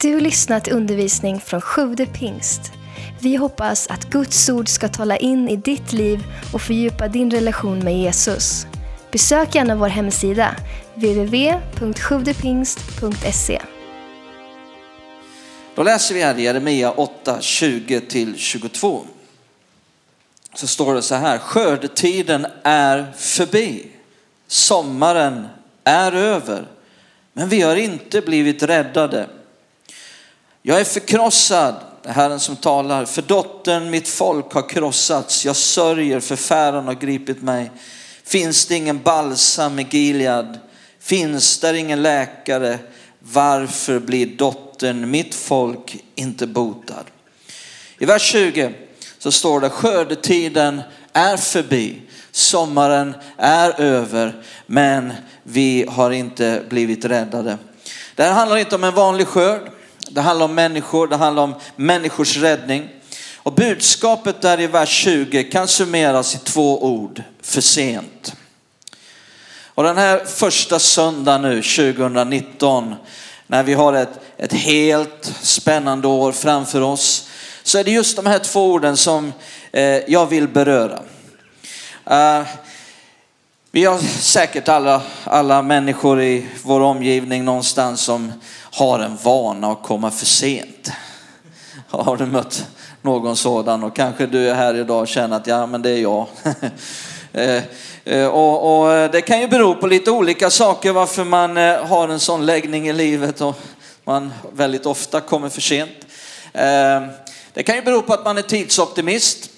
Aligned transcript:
Du 0.00 0.14
har 0.14 0.20
lyssnat 0.20 0.64
till 0.64 0.72
undervisning 0.72 1.40
från 1.40 1.60
Sjude 1.60 2.06
pingst. 2.06 2.72
Vi 3.20 3.36
hoppas 3.36 3.86
att 3.86 4.10
Guds 4.10 4.48
ord 4.48 4.68
ska 4.68 4.88
tala 4.88 5.16
in 5.16 5.48
i 5.48 5.56
ditt 5.56 5.92
liv 5.92 6.24
och 6.52 6.62
fördjupa 6.62 7.08
din 7.08 7.30
relation 7.30 7.78
med 7.78 7.98
Jesus. 7.98 8.66
Besök 9.12 9.54
gärna 9.54 9.76
vår 9.76 9.88
hemsida, 9.88 10.56
www.sjuvdepingst.se. 10.94 13.62
Då 15.74 15.82
läser 15.82 16.14
vi 16.14 16.22
här 16.22 16.38
i 16.38 16.42
Jeremia 16.42 16.90
8, 16.90 17.38
20-22. 17.40 19.04
Så 20.54 20.66
står 20.66 20.94
det 20.94 21.02
så 21.02 21.14
här, 21.14 21.38
skördetiden 21.38 22.46
är 22.62 23.12
förbi, 23.16 23.86
sommaren 24.46 25.46
är 25.84 26.12
över, 26.12 26.66
men 27.32 27.48
vi 27.48 27.62
har 27.62 27.76
inte 27.76 28.20
blivit 28.20 28.62
räddade. 28.62 29.26
Jag 30.68 30.80
är 30.80 30.84
förkrossad, 30.84 31.74
det 32.02 32.08
är 32.08 32.12
Herren 32.12 32.40
som 32.40 32.56
talar, 32.56 33.04
för 33.04 33.22
dottern 33.22 33.90
mitt 33.90 34.08
folk 34.08 34.52
har 34.52 34.68
krossats. 34.68 35.44
Jag 35.44 35.56
sörjer, 35.56 36.20
förfäran 36.20 36.86
har 36.86 36.94
gripit 36.94 37.42
mig. 37.42 37.70
Finns 38.24 38.66
det 38.66 38.74
ingen 38.74 39.02
balsam 39.02 39.78
i 39.78 39.86
Gilead? 39.90 40.58
Finns 41.00 41.60
där 41.60 41.74
ingen 41.74 42.02
läkare? 42.02 42.78
Varför 43.18 43.98
blir 43.98 44.26
dottern 44.26 45.10
mitt 45.10 45.34
folk 45.34 46.04
inte 46.14 46.46
botad? 46.46 47.04
I 47.98 48.04
vers 48.04 48.22
20 48.22 48.72
så 49.18 49.32
står 49.32 49.60
det 49.60 49.70
skördetiden 49.70 50.82
är 51.12 51.36
förbi, 51.36 52.02
sommaren 52.30 53.14
är 53.36 53.80
över, 53.80 54.42
men 54.66 55.12
vi 55.42 55.86
har 55.88 56.10
inte 56.10 56.62
blivit 56.68 57.04
räddade. 57.04 57.58
Det 58.14 58.22
här 58.22 58.32
handlar 58.32 58.56
inte 58.56 58.74
om 58.74 58.84
en 58.84 58.94
vanlig 58.94 59.26
skörd. 59.26 59.70
Det 60.10 60.20
handlar 60.20 60.44
om 60.44 60.54
människor, 60.54 61.06
det 61.06 61.16
handlar 61.16 61.42
om 61.42 61.54
människors 61.76 62.36
räddning. 62.36 62.88
Och 63.36 63.52
budskapet 63.52 64.42
där 64.42 64.60
i 64.60 64.66
vers 64.66 64.88
20 64.88 65.44
kan 65.44 65.68
summeras 65.68 66.34
i 66.34 66.38
två 66.38 66.84
ord, 66.84 67.22
för 67.42 67.60
sent. 67.60 68.34
Och 69.64 69.84
den 69.84 69.96
här 69.96 70.24
första 70.24 70.78
söndagen 70.78 71.42
nu 71.42 71.62
2019, 71.62 72.94
när 73.46 73.62
vi 73.62 73.74
har 73.74 73.92
ett, 73.92 74.20
ett 74.36 74.52
helt 74.52 75.32
spännande 75.42 76.08
år 76.08 76.32
framför 76.32 76.80
oss, 76.80 77.28
så 77.62 77.78
är 77.78 77.84
det 77.84 77.90
just 77.90 78.16
de 78.16 78.26
här 78.26 78.38
två 78.38 78.72
orden 78.72 78.96
som 78.96 79.32
eh, 79.72 79.82
jag 79.84 80.26
vill 80.26 80.48
beröra. 80.48 81.02
Uh, 82.10 82.46
vi 83.76 83.84
har 83.84 83.98
säkert 83.98 84.68
alla, 84.68 85.02
alla 85.24 85.62
människor 85.62 86.22
i 86.22 86.46
vår 86.62 86.80
omgivning 86.80 87.44
någonstans 87.44 88.00
som 88.00 88.32
har 88.72 88.98
en 88.98 89.16
vana 89.22 89.72
att 89.72 89.82
komma 89.82 90.10
för 90.10 90.26
sent. 90.26 90.90
Har 91.88 92.16
du 92.16 92.26
mött 92.26 92.66
någon 93.02 93.36
sådan 93.36 93.84
och 93.84 93.96
kanske 93.96 94.26
du 94.26 94.50
är 94.50 94.54
här 94.54 94.74
idag 94.74 95.00
och 95.00 95.08
känner 95.08 95.36
att 95.36 95.46
ja 95.46 95.66
men 95.66 95.82
det 95.82 95.90
är 95.90 95.98
jag. 95.98 96.26
Eh, 97.32 97.62
eh, 98.04 98.26
och, 98.26 98.80
och, 98.80 98.92
eh, 98.92 99.10
det 99.10 99.20
kan 99.20 99.40
ju 99.40 99.48
bero 99.48 99.74
på 99.74 99.86
lite 99.86 100.10
olika 100.10 100.50
saker 100.50 100.92
varför 100.92 101.24
man 101.24 101.56
har 101.88 102.08
en 102.08 102.20
sån 102.20 102.46
läggning 102.46 102.88
i 102.88 102.92
livet 102.92 103.40
och 103.40 103.60
man 104.04 104.32
väldigt 104.52 104.86
ofta 104.86 105.20
kommer 105.20 105.48
för 105.48 105.60
sent. 105.60 106.06
Det 107.54 107.62
kan 107.66 107.76
ju 107.76 107.82
bero 107.82 108.02
på 108.02 108.12
att 108.12 108.24
man 108.24 108.38
är 108.38 108.42
tidsoptimist. 108.42 109.50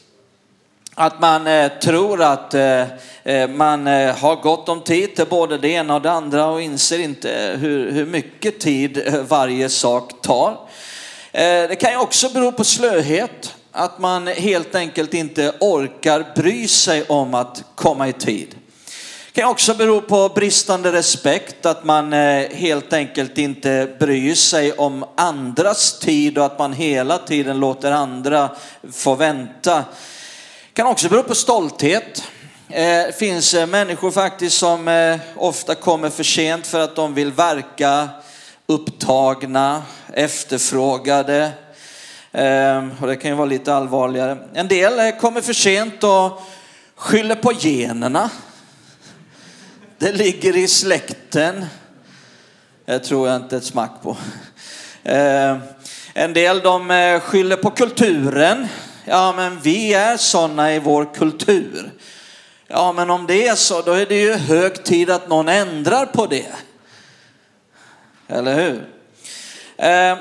Att 1.01 1.21
man 1.21 1.47
eh, 1.47 1.69
tror 1.69 2.23
att 2.23 2.55
eh, 2.55 2.81
eh, 3.25 3.49
man 3.49 3.87
har 3.87 4.43
gott 4.43 4.69
om 4.69 4.81
tid 4.81 5.17
till 5.17 5.27
både 5.27 5.59
det 5.59 5.69
ena 5.69 5.95
och 5.95 6.03
det 6.03 6.11
andra 6.11 6.47
och 6.47 6.63
inser 6.63 6.99
inte 6.99 7.57
hur, 7.61 7.93
hur 7.93 8.07
mycket 8.07 8.61
tid 8.61 9.23
varje 9.29 9.69
sak 9.69 10.23
tar. 10.23 10.57
Det 11.33 11.81
kan 11.81 11.91
ju 11.91 11.99
också 11.99 12.29
bero 12.29 12.53
på 12.53 12.65
slöhet 12.65 13.55
att 13.73 13.99
man 13.99 14.27
helt 14.27 14.75
enkelt 14.75 15.15
inte 15.15 15.53
orkar 15.61 16.27
bry 16.37 16.69
sig 16.69 17.05
om 17.09 17.35
att 17.35 17.65
komma 17.75 18.09
i 18.09 18.13
tid. 18.13 18.55
Det 19.33 19.41
kan 19.41 19.51
också 19.51 19.75
bero 19.75 20.01
på 20.01 20.29
bristande 20.29 20.93
respekt, 20.93 21.67
att 21.67 21.85
man 21.85 22.13
helt 22.53 22.93
enkelt 22.93 23.39
inte 23.39 23.97
bryr 24.01 24.35
sig 24.35 24.73
om 24.73 25.05
andras 25.17 25.99
tid 25.99 26.39
och 26.39 26.45
att 26.45 26.59
man 26.59 26.73
hela 26.73 27.19
tiden 27.19 27.61
låter 27.61 27.93
andra 27.93 28.51
få 28.93 29.15
vänta. 29.15 29.85
Det 30.79 30.83
kan 30.83 30.91
också 30.91 31.09
bero 31.09 31.23
på 31.23 31.35
stolthet. 31.35 32.23
Det 32.69 33.19
finns 33.19 33.55
eh, 33.55 33.67
människor 33.67 34.11
faktiskt 34.11 34.57
som 34.57 34.89
eh, 34.89 35.19
ofta 35.37 35.75
kommer 35.75 36.11
för 36.11 36.25
sent 36.25 36.67
för 36.67 36.81
att 36.81 36.97
de 36.97 37.15
vill 37.15 37.33
verka 37.33 38.09
upptagna, 38.67 39.83
efterfrågade, 40.13 41.51
ehm, 42.33 42.91
och 43.01 43.07
det 43.07 43.17
kan 43.17 43.31
ju 43.31 43.37
vara 43.37 43.47
lite 43.47 43.75
allvarligare. 43.75 44.39
En 44.55 44.69
del 44.69 45.13
kommer 45.13 45.41
för 45.41 45.53
sent 45.53 46.05
och 46.05 46.43
skyller 46.97 47.35
på 47.35 47.53
generna. 47.53 48.31
Det 49.99 50.13
ligger 50.13 50.57
i 50.57 50.69
släkten. 50.69 51.67
Det 52.85 52.99
tror 52.99 53.29
jag 53.29 53.37
inte 53.37 53.57
ett 53.57 53.65
smack 53.65 54.03
på. 54.03 54.17
Ehm, 55.05 55.59
en 56.15 56.33
del 56.33 56.61
de 56.61 57.21
skyller 57.23 57.57
på 57.57 57.71
kulturen. 57.71 58.69
Ja, 59.11 59.33
men 59.37 59.61
vi 59.61 59.95
är 59.95 60.17
sådana 60.17 60.75
i 60.75 60.79
vår 60.79 61.15
kultur. 61.15 61.93
Ja, 62.67 62.93
men 62.93 63.11
om 63.11 63.27
det 63.27 63.49
är 63.49 63.55
så, 63.55 63.83
då 63.83 63.93
är 63.93 64.07
det 64.07 64.21
ju 64.21 64.35
hög 64.35 64.85
tid 64.85 65.11
att 65.11 65.29
någon 65.29 65.49
ändrar 65.49 66.07
på 66.07 66.27
det. 66.27 66.53
Eller 68.29 68.55
hur? 68.55 68.89
Eh, 69.77 70.19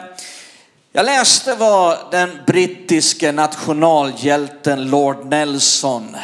jag 0.91 1.05
läste 1.05 1.55
vad 1.55 1.97
den 2.11 2.29
brittiske 2.47 3.31
nationalhjälten 3.31 4.89
Lord 4.89 5.25
Nelson 5.25 6.17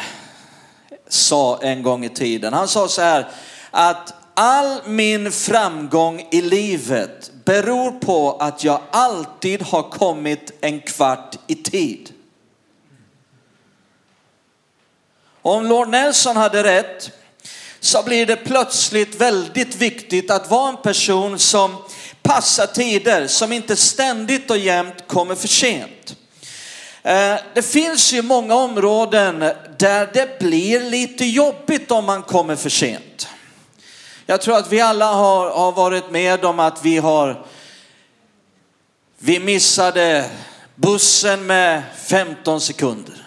sa 1.08 1.58
en 1.62 1.82
gång 1.82 2.04
i 2.04 2.08
tiden. 2.08 2.52
Han 2.52 2.68
sa 2.68 2.88
så 2.88 3.02
här 3.02 3.28
att 3.70 4.14
all 4.34 4.80
min 4.86 5.32
framgång 5.32 6.28
i 6.30 6.40
livet 6.40 7.30
beror 7.44 7.90
på 7.90 8.36
att 8.40 8.64
jag 8.64 8.80
alltid 8.90 9.62
har 9.62 9.82
kommit 9.82 10.52
en 10.60 10.80
kvart 10.80 11.36
i 11.46 11.54
tid. 11.54 12.13
Om 15.46 15.66
Lord 15.66 15.88
Nelson 15.88 16.36
hade 16.36 16.64
rätt 16.64 17.10
så 17.80 18.02
blir 18.02 18.26
det 18.26 18.36
plötsligt 18.36 19.14
väldigt 19.14 19.76
viktigt 19.76 20.30
att 20.30 20.50
vara 20.50 20.68
en 20.68 20.76
person 20.76 21.38
som 21.38 21.76
passar 22.22 22.66
tider, 22.66 23.26
som 23.26 23.52
inte 23.52 23.76
ständigt 23.76 24.50
och 24.50 24.58
jämt 24.58 24.94
kommer 25.06 25.34
för 25.34 25.48
sent. 25.48 26.16
Eh, 27.02 27.36
det 27.54 27.62
finns 27.62 28.12
ju 28.12 28.22
många 28.22 28.54
områden 28.54 29.38
där 29.78 30.10
det 30.12 30.38
blir 30.38 30.90
lite 30.90 31.24
jobbigt 31.24 31.90
om 31.90 32.04
man 32.04 32.22
kommer 32.22 32.56
för 32.56 32.70
sent. 32.70 33.28
Jag 34.26 34.40
tror 34.40 34.56
att 34.56 34.72
vi 34.72 34.80
alla 34.80 35.12
har, 35.12 35.50
har 35.50 35.72
varit 35.72 36.10
med 36.10 36.44
om 36.44 36.60
att 36.60 36.84
vi 36.84 36.98
har, 36.98 37.46
vi 39.18 39.38
missade 39.40 40.30
bussen 40.74 41.46
med 41.46 41.82
15 41.96 42.60
sekunder 42.60 43.23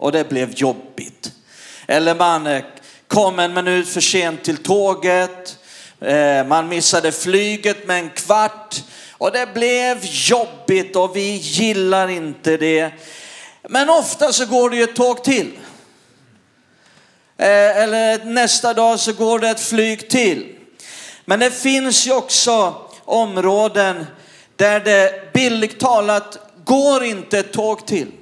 och 0.00 0.12
det 0.12 0.28
blev 0.28 0.52
jobbigt. 0.54 1.32
Eller 1.86 2.14
man 2.14 2.46
eh, 2.46 2.62
kom 3.08 3.38
en 3.38 3.54
minut 3.54 3.88
för 3.88 4.00
sent 4.00 4.44
till 4.44 4.56
tåget 4.56 5.58
eh, 6.00 6.46
man 6.46 6.68
missade 6.68 7.12
flyget 7.12 7.86
med 7.86 7.98
en 7.98 8.10
kvart 8.10 8.82
och 9.10 9.32
det 9.32 9.54
blev 9.54 9.98
jobbigt 10.02 10.96
och 10.96 11.16
vi 11.16 11.36
gillar 11.36 12.08
inte 12.08 12.56
det. 12.56 12.90
Men 13.68 13.90
ofta 13.90 14.32
så 14.32 14.46
går 14.46 14.70
det 14.70 14.76
ju 14.76 14.82
ett 14.82 14.96
tåg 14.96 15.24
till. 15.24 15.58
Eh, 17.36 17.76
eller 17.82 18.24
nästa 18.24 18.74
dag 18.74 19.00
så 19.00 19.12
går 19.12 19.38
det 19.38 19.48
ett 19.48 19.60
flyg 19.60 20.10
till. 20.10 20.56
Men 21.24 21.40
det 21.40 21.50
finns 21.50 22.06
ju 22.06 22.12
också 22.12 22.74
områden 23.04 24.06
där 24.56 24.80
det 24.80 25.32
billigt 25.32 25.80
talat 25.80 26.38
går 26.64 27.04
inte 27.04 27.38
ett 27.38 27.52
tåg 27.52 27.86
till. 27.86 28.12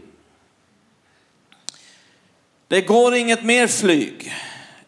Det 2.69 2.81
går 2.81 3.15
inget 3.15 3.45
mer 3.45 3.67
flyg 3.67 4.33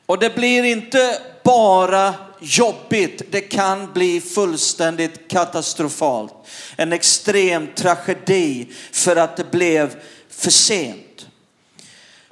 och 0.06 0.18
det 0.18 0.34
blir 0.34 0.64
inte 0.64 1.18
bara 1.44 2.14
jobbigt, 2.40 3.22
det 3.30 3.40
kan 3.40 3.92
bli 3.92 4.20
fullständigt 4.20 5.30
katastrofalt. 5.30 6.34
En 6.76 6.92
extrem 6.92 7.66
tragedi 7.74 8.68
för 8.92 9.16
att 9.16 9.36
det 9.36 9.50
blev 9.50 9.96
för 10.30 10.50
sent. 10.50 11.26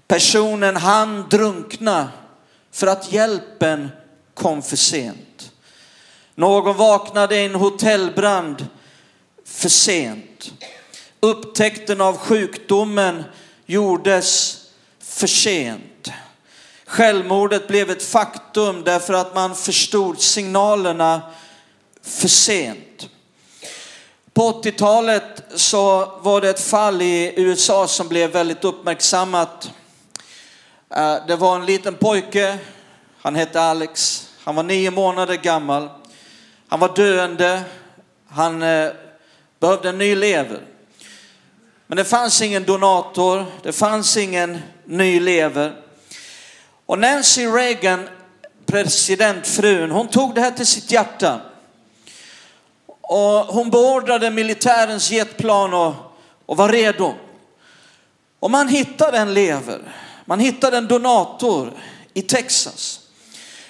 Personen 0.06 0.76
han 0.76 1.28
drunkna 1.30 2.08
för 2.72 2.86
att 2.86 3.12
hjälpen 3.12 3.88
kom 4.34 4.62
för 4.62 4.76
sent. 4.76 5.52
Någon 6.34 6.76
vaknade 6.76 7.36
i 7.36 7.44
en 7.44 7.54
hotellbrand 7.54 8.66
för 9.44 9.68
sent. 9.68 10.52
Upptäckten 11.20 12.00
av 12.00 12.16
sjukdomen 12.16 13.24
gjordes 13.66 14.58
för 15.19 15.26
sent. 15.26 16.11
Självmordet 16.87 17.69
blev 17.69 17.91
ett 17.91 18.03
faktum 18.03 18.85
därför 18.85 19.15
att 19.15 19.35
man 19.35 19.55
förstod 19.55 20.20
signalerna 20.20 21.23
för 22.03 22.29
sent. 22.29 23.09
På 24.32 24.62
80-talet 24.62 25.43
så 25.55 26.12
var 26.20 26.41
det 26.41 26.50
ett 26.50 26.61
fall 26.61 27.03
i 27.03 27.35
USA 27.37 27.87
som 27.87 28.09
blev 28.09 28.31
väldigt 28.31 28.65
uppmärksammat. 28.65 29.70
Eh, 30.94 31.17
det 31.26 31.37
var 31.37 31.56
en 31.56 31.67
liten 31.67 31.94
pojke, 31.94 32.59
han 33.19 33.35
hette 33.35 33.61
Alex, 33.61 34.26
han 34.44 34.55
var 34.55 34.62
nio 34.62 34.91
månader 34.91 35.35
gammal. 35.35 35.88
Han 36.69 36.81
var 36.81 36.97
döende, 36.97 37.62
han 38.29 38.62
eh, 38.62 38.91
behövde 39.61 39.88
en 39.88 39.99
ny 39.99 40.15
lever. 40.15 40.61
Men 41.87 41.97
det 41.97 42.05
fanns 42.05 42.43
ingen 42.43 42.65
donator, 42.65 43.47
det 43.62 43.73
fanns 43.73 44.17
ingen 44.17 44.59
ny 44.88 45.20
lever. 45.20 45.73
Och 46.87 46.99
Nancy 46.99 47.46
Reagan, 47.46 48.08
presidentfrun, 48.67 49.90
hon 49.90 50.08
tog 50.08 50.35
det 50.35 50.40
här 50.40 50.50
till 50.50 50.67
sitt 50.67 50.90
hjärta. 50.90 51.40
Och 53.00 53.25
hon 53.29 53.70
beordrade 53.70 54.31
militärens 54.31 55.11
jetplan 55.11 55.75
och, 55.75 55.94
och 56.46 56.56
var 56.56 56.69
redo. 56.69 57.14
Och 58.40 58.50
man 58.50 58.69
hittade 58.69 59.19
en 59.19 59.35
lever, 59.35 59.81
man 60.25 60.40
hittade 60.40 60.76
en 60.76 60.88
donator 60.88 61.73
i 62.14 62.23
Texas. 62.23 63.00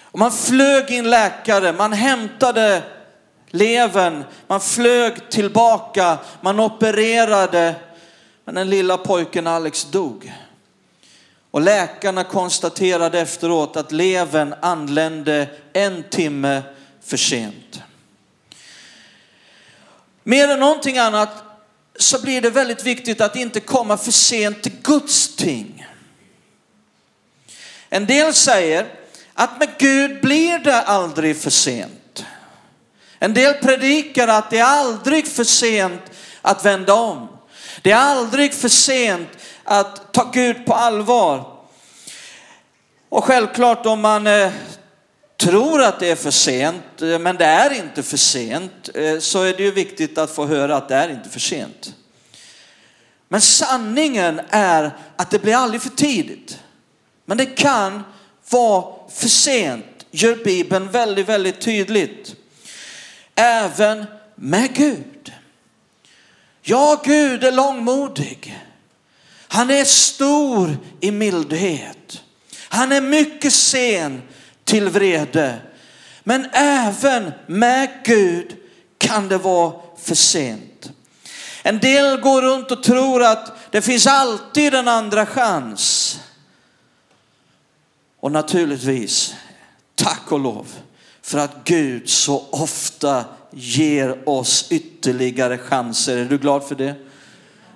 Och 0.03 0.19
man 0.19 0.33
flög 0.33 0.91
in 0.91 1.11
läkare, 1.11 1.73
man 1.73 1.93
hämtade 1.93 2.83
levern, 3.51 4.25
man 4.47 4.61
flög 4.61 5.31
tillbaka, 5.31 6.19
man 6.41 6.61
opererade. 6.61 7.75
Men 8.45 8.55
den 8.55 8.71
lilla 8.71 8.99
pojken 8.99 9.47
Alex 9.47 9.85
dog. 9.85 10.33
Och 11.51 11.61
läkarna 11.61 12.25
konstaterade 12.25 13.21
efteråt 13.21 13.77
att 13.77 13.93
levern 13.93 14.55
anlände 14.63 15.49
en 15.73 16.03
timme 16.11 16.63
för 17.05 17.17
sent. 17.17 17.81
Mer 20.23 20.49
än 20.49 20.61
någonting 20.61 20.99
annat 20.99 21.45
så 21.99 22.23
blir 22.23 22.41
det 22.41 22.51
väldigt 22.51 22.85
viktigt 22.85 23.21
att 23.21 23.37
inte 23.37 23.61
komma 23.61 23.97
för 23.97 24.13
sent 24.13 24.63
till 24.63 24.77
Guds 24.83 25.37
ting. 25.37 25.87
En 27.89 28.07
del 28.07 28.35
säger 28.35 28.87
att 29.35 29.59
med 29.59 29.69
Gud 29.79 30.21
blir 30.21 30.59
det 30.59 30.81
aldrig 30.83 31.41
för 31.41 31.51
sent. 31.51 32.25
En 33.19 33.35
del 33.35 33.55
predikar 33.55 34.29
att 34.29 34.51
det 34.51 34.59
är 34.59 34.65
aldrig 34.65 35.27
för 35.27 35.45
sent 35.45 36.03
att 36.43 36.65
vända 36.65 36.95
om. 36.95 37.29
Det 37.83 37.91
är 37.91 37.97
aldrig 37.97 38.55
för 38.55 38.69
sent 38.69 39.29
att 39.69 40.13
ta 40.13 40.31
Gud 40.33 40.67
på 40.67 40.75
allvar. 40.75 41.45
Och 43.09 43.25
självklart 43.25 43.87
om 43.87 44.01
man 44.01 44.27
eh, 44.27 44.53
tror 45.37 45.83
att 45.83 46.01
det 46.01 46.11
är 46.11 46.17
för 46.17 46.31
sent, 46.31 47.03
eh, 47.03 47.19
men 47.19 47.37
det 47.37 47.45
är 47.45 47.73
inte 47.73 48.03
för 48.03 48.17
sent, 48.17 48.89
eh, 48.95 49.19
så 49.19 49.43
är 49.43 49.55
det 49.55 49.63
ju 49.63 49.71
viktigt 49.71 50.19
att 50.19 50.31
få 50.31 50.47
höra 50.47 50.77
att 50.77 50.89
det 50.89 50.95
är 50.95 51.09
inte 51.09 51.29
för 51.29 51.41
sent. 51.41 51.95
Men 53.29 53.41
sanningen 53.41 54.41
är 54.51 54.91
att 55.17 55.31
det 55.31 55.39
blir 55.39 55.55
aldrig 55.55 55.83
för 55.83 55.91
tidigt. 55.91 56.59
Men 57.25 57.39
det 57.39 57.47
kan 57.47 58.05
vara 58.51 58.85
för 59.11 59.29
sent, 59.29 60.07
gör 60.11 60.45
Bibeln 60.45 60.91
väldigt, 60.91 61.29
väldigt 61.29 61.61
tydligt. 61.61 62.35
Även 63.35 64.07
med 64.35 64.75
Gud. 64.75 65.33
Ja, 66.63 67.01
Gud 67.05 67.45
är 67.45 67.53
långmodig. 67.53 68.68
Han 69.49 69.71
är 69.71 69.85
stor 69.85 70.77
i 71.01 71.11
mildhet. 71.11 72.23
Han 72.69 72.93
är 72.93 73.01
mycket 73.01 73.53
sen 73.53 74.23
till 74.65 74.89
vrede. 74.89 75.59
Men 76.25 76.47
även 76.53 77.33
med 77.47 77.91
Gud 78.05 78.57
kan 78.99 79.29
det 79.29 79.39
vara 79.39 79.73
för 79.99 80.15
sent. 80.15 80.91
En 81.63 81.79
del 81.79 82.21
går 82.21 82.43
runt 82.43 82.71
och 82.71 82.83
tror 82.83 83.23
att 83.23 83.53
det 83.71 83.83
finns 83.83 84.07
alltid 84.07 84.75
en 84.75 84.89
andra 84.89 85.27
chans. 85.27 86.21
Och 88.21 88.33
naturligtvis, 88.33 89.35
tack 89.95 90.33
och 90.33 90.41
lov, 90.41 90.67
för 91.23 91.39
att 91.39 91.65
Gud 91.65 92.09
så 92.09 92.45
ofta 92.51 93.25
ger 93.51 94.29
oss 94.29 94.67
ytterligare 94.71 95.59
chanser. 95.59 96.17
Är 96.17 96.25
du 96.25 96.39
glad 96.39 96.65
för 96.65 96.75
det? 96.75 96.95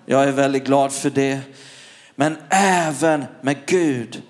Jag 0.06 0.25
är 0.25 0.32
väldigt 0.32 0.64
glad 0.64 0.93
för 0.93 1.10
det. 1.10 1.40
Men 2.14 2.37
även 2.50 3.25
med 3.40 3.66
Gud 3.66 4.22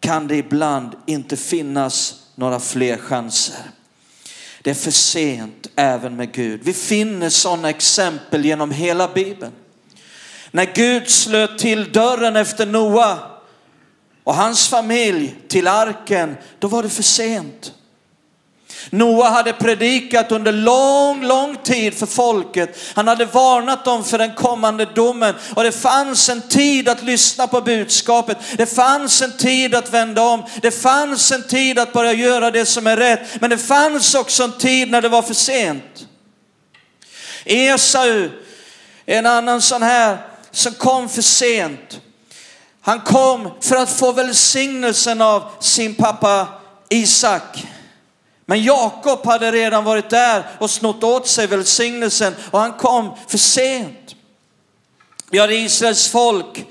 kan 0.00 0.28
det 0.28 0.36
ibland 0.36 0.96
inte 1.06 1.36
finnas 1.36 2.14
några 2.34 2.60
fler 2.60 2.96
chanser. 2.96 3.56
Det 4.62 4.70
är 4.70 4.74
för 4.74 4.90
sent 4.90 5.66
även 5.76 6.16
med 6.16 6.32
Gud. 6.32 6.60
Vi 6.64 6.72
finner 6.72 7.30
sådana 7.30 7.70
exempel 7.70 8.44
genom 8.44 8.70
hela 8.70 9.08
Bibeln. 9.08 9.52
När 10.50 10.74
Gud 10.74 11.08
slöt 11.08 11.58
till 11.58 11.92
dörren 11.92 12.36
efter 12.36 12.66
Noa 12.66 13.18
och 14.24 14.34
hans 14.34 14.68
familj 14.68 15.36
till 15.48 15.68
arken, 15.68 16.36
då 16.58 16.68
var 16.68 16.82
det 16.82 16.88
för 16.88 17.02
sent. 17.02 17.72
Noa 18.90 19.28
hade 19.30 19.52
predikat 19.52 20.32
under 20.32 20.52
lång, 20.52 21.24
lång 21.24 21.56
tid 21.56 21.94
för 21.94 22.06
folket. 22.06 22.78
Han 22.94 23.08
hade 23.08 23.24
varnat 23.24 23.84
dem 23.84 24.04
för 24.04 24.18
den 24.18 24.34
kommande 24.34 24.84
domen 24.84 25.34
och 25.54 25.62
det 25.62 25.72
fanns 25.72 26.28
en 26.28 26.42
tid 26.42 26.88
att 26.88 27.02
lyssna 27.02 27.46
på 27.46 27.60
budskapet. 27.60 28.38
Det 28.56 28.66
fanns 28.66 29.22
en 29.22 29.36
tid 29.36 29.74
att 29.74 29.92
vända 29.92 30.22
om. 30.22 30.44
Det 30.62 30.70
fanns 30.70 31.32
en 31.32 31.42
tid 31.42 31.78
att 31.78 31.92
börja 31.92 32.12
göra 32.12 32.50
det 32.50 32.66
som 32.66 32.86
är 32.86 32.96
rätt. 32.96 33.40
Men 33.40 33.50
det 33.50 33.58
fanns 33.58 34.14
också 34.14 34.44
en 34.44 34.52
tid 34.52 34.90
när 34.90 35.02
det 35.02 35.08
var 35.08 35.22
för 35.22 35.34
sent. 35.34 36.06
Esau, 37.44 38.28
en 39.06 39.26
annan 39.26 39.62
sån 39.62 39.82
här 39.82 40.18
som 40.50 40.74
kom 40.74 41.08
för 41.08 41.22
sent. 41.22 42.00
Han 42.80 43.00
kom 43.00 43.50
för 43.60 43.76
att 43.76 43.90
få 43.90 44.12
välsignelsen 44.12 45.20
av 45.20 45.42
sin 45.60 45.94
pappa 45.94 46.46
Isak. 46.88 47.66
Men 48.50 48.62
Jakob 48.62 49.26
hade 49.26 49.52
redan 49.52 49.84
varit 49.84 50.10
där 50.10 50.42
och 50.58 50.70
snott 50.70 51.04
åt 51.04 51.28
sig 51.28 51.46
välsignelsen 51.46 52.34
och 52.50 52.60
han 52.60 52.72
kom 52.72 53.16
för 53.26 53.38
sent. 53.38 54.14
Vi 55.30 55.38
hade 55.38 55.54
Israels 55.54 56.08
folk 56.08 56.66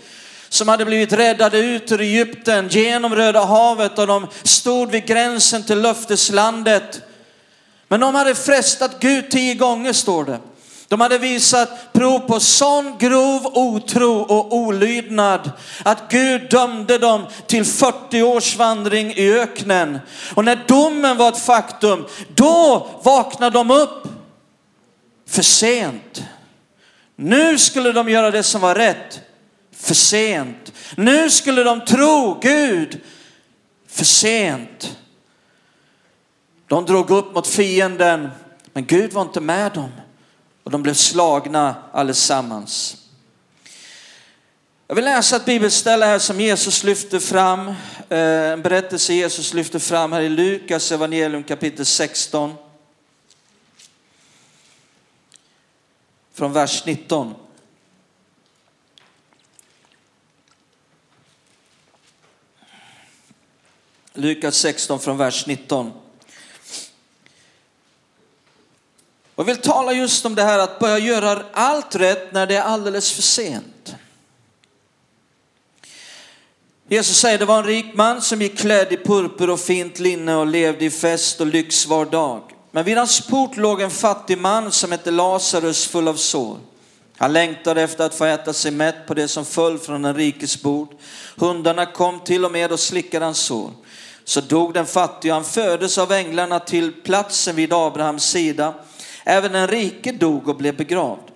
som 0.49 0.67
hade 0.67 0.85
blivit 0.85 1.13
räddade 1.13 1.57
ut 1.57 1.91
ur 1.91 2.01
Egypten 2.01 2.67
genom 2.67 3.15
Röda 3.15 3.45
havet 3.45 3.99
och 3.99 4.07
de 4.07 4.27
stod 4.43 4.91
vid 4.91 5.05
gränsen 5.05 5.63
till 5.63 5.81
löfteslandet. 5.81 7.01
Men 7.87 7.99
de 7.99 8.15
hade 8.15 8.35
frestat 8.35 8.99
Gud 8.99 9.31
tio 9.31 9.53
gånger 9.53 9.93
står 9.93 10.25
det. 10.25 10.39
De 10.89 11.01
hade 11.01 11.17
visat 11.17 11.93
prov 11.93 12.19
på 12.19 12.39
sån 12.39 12.97
grov 12.97 13.45
otro 13.45 14.13
och 14.13 14.55
olydnad 14.55 15.51
att 15.83 16.09
Gud 16.09 16.49
dömde 16.49 16.97
dem 16.97 17.25
till 17.47 17.65
40 17.65 18.21
års 18.21 18.55
vandring 18.55 19.13
i 19.13 19.33
öknen. 19.33 19.99
Och 20.35 20.45
när 20.45 20.63
domen 20.67 21.17
var 21.17 21.29
ett 21.29 21.39
faktum, 21.39 22.05
då 22.35 22.87
vaknade 23.03 23.53
de 23.53 23.71
upp 23.71 24.03
för 25.29 25.41
sent. 25.41 26.23
Nu 27.15 27.57
skulle 27.57 27.91
de 27.91 28.09
göra 28.09 28.31
det 28.31 28.43
som 28.43 28.61
var 28.61 28.75
rätt, 28.75 29.19
för 29.75 29.93
sent. 29.93 30.73
Nu 30.97 31.29
skulle 31.29 31.63
de 31.63 31.85
tro 31.85 32.39
Gud, 32.41 33.01
för 33.87 34.05
sent. 34.05 34.97
De 36.67 36.85
drog 36.85 37.11
upp 37.11 37.35
mot 37.35 37.47
fienden, 37.47 38.29
men 38.73 38.85
Gud 38.85 39.13
var 39.13 39.21
inte 39.21 39.41
med 39.41 39.71
dem 39.71 39.91
och 40.67 40.71
de 40.71 40.83
blev 40.83 40.93
slagna 40.93 41.75
allesammans. 41.91 42.97
Jag 44.87 44.95
vill 44.95 45.05
läsa 45.05 45.35
ett 45.35 45.45
bibelställe 45.45 46.05
här 46.05 46.19
som 46.19 46.41
Jesus 46.41 46.83
lyfter 46.83 47.19
fram, 47.19 47.67
eh, 48.09 48.17
en 48.51 48.61
berättelse 48.61 49.13
Jesus 49.13 49.53
lyfter 49.53 49.79
fram 49.79 50.11
här 50.11 50.21
i 50.21 50.29
Lukas 50.29 50.91
evangelium 50.91 51.43
kapitel 51.43 51.85
16. 51.85 52.55
Från 56.33 56.53
vers 56.53 56.85
19. 56.85 57.35
Lukas 64.13 64.55
16 64.55 64.99
från 64.99 65.17
vers 65.17 65.47
19. 65.47 65.87
Och 65.87 66.03
jag 69.37 69.43
vill 69.43 69.57
tala 69.57 69.93
just 69.93 70.25
om 70.25 70.35
det 70.35 70.43
här 70.43 70.59
att 70.59 70.79
börja 70.79 70.97
göra 70.97 71.43
allt 71.53 71.95
rätt 71.95 72.33
när 72.33 72.47
det 72.47 72.55
är 72.55 72.61
alldeles 72.61 73.11
för 73.11 73.21
sent. 73.21 73.95
Jesus 76.89 77.17
säger 77.17 77.39
det 77.39 77.45
var 77.45 77.57
en 77.57 77.65
rik 77.65 77.85
man 77.93 78.21
som 78.21 78.41
gick 78.41 78.57
klädd 78.57 78.93
i 78.93 78.97
purpur 78.97 79.49
och 79.49 79.59
fint 79.59 79.99
linne 79.99 80.35
och 80.35 80.47
levde 80.47 80.85
i 80.85 80.89
fest 80.89 81.41
och 81.41 81.47
lyx 81.47 81.87
var 81.87 82.05
dag. 82.05 82.41
Men 82.71 82.85
vid 82.85 82.97
hans 82.97 83.21
port 83.21 83.57
låg 83.57 83.81
en 83.81 83.91
fattig 83.91 84.37
man 84.37 84.71
som 84.71 84.91
hette 84.91 85.11
Lazarus 85.11 85.87
full 85.87 86.07
av 86.07 86.15
sår. 86.15 86.57
Han 87.17 87.33
längtade 87.33 87.81
efter 87.81 88.05
att 88.05 88.15
få 88.15 88.25
äta 88.25 88.53
sig 88.53 88.71
mätt 88.71 89.07
på 89.07 89.13
det 89.13 89.27
som 89.27 89.45
föll 89.45 89.79
från 89.79 90.01
den 90.01 90.15
rikes 90.15 90.61
bord. 90.61 90.89
Hundarna 91.35 91.85
kom 91.85 92.19
till 92.19 92.45
och 92.45 92.51
med 92.51 92.71
och 92.71 92.79
slickade 92.79 93.25
hans 93.25 93.39
sår. 93.39 93.71
Så 94.23 94.41
dog 94.41 94.73
den 94.73 94.85
fattige 94.85 95.31
och 95.31 95.35
han 95.35 95.45
fördes 95.45 95.97
av 95.97 96.11
änglarna 96.11 96.59
till 96.59 96.93
platsen 96.93 97.55
vid 97.55 97.73
Abrahams 97.73 98.23
sida. 98.23 98.73
Även 99.29 99.51
den 99.51 99.67
rike 99.67 100.11
dog 100.11 100.47
och 100.47 100.55
blev 100.55 100.77
begravd. 100.77 101.31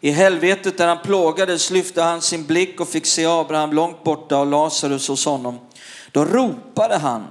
I 0.00 0.10
helvetet 0.10 0.78
där 0.78 0.88
han 0.88 1.02
plågades 1.02 1.70
lyfte 1.70 2.02
han 2.02 2.22
sin 2.22 2.46
blick 2.46 2.80
och 2.80 2.88
fick 2.88 3.06
se 3.06 3.26
Abraham 3.26 3.72
långt 3.72 4.04
borta 4.04 4.38
och 4.38 4.46
Lazarus 4.46 5.08
hos 5.08 5.24
honom. 5.24 5.58
Då 6.12 6.24
ropade 6.24 6.96
han, 6.96 7.26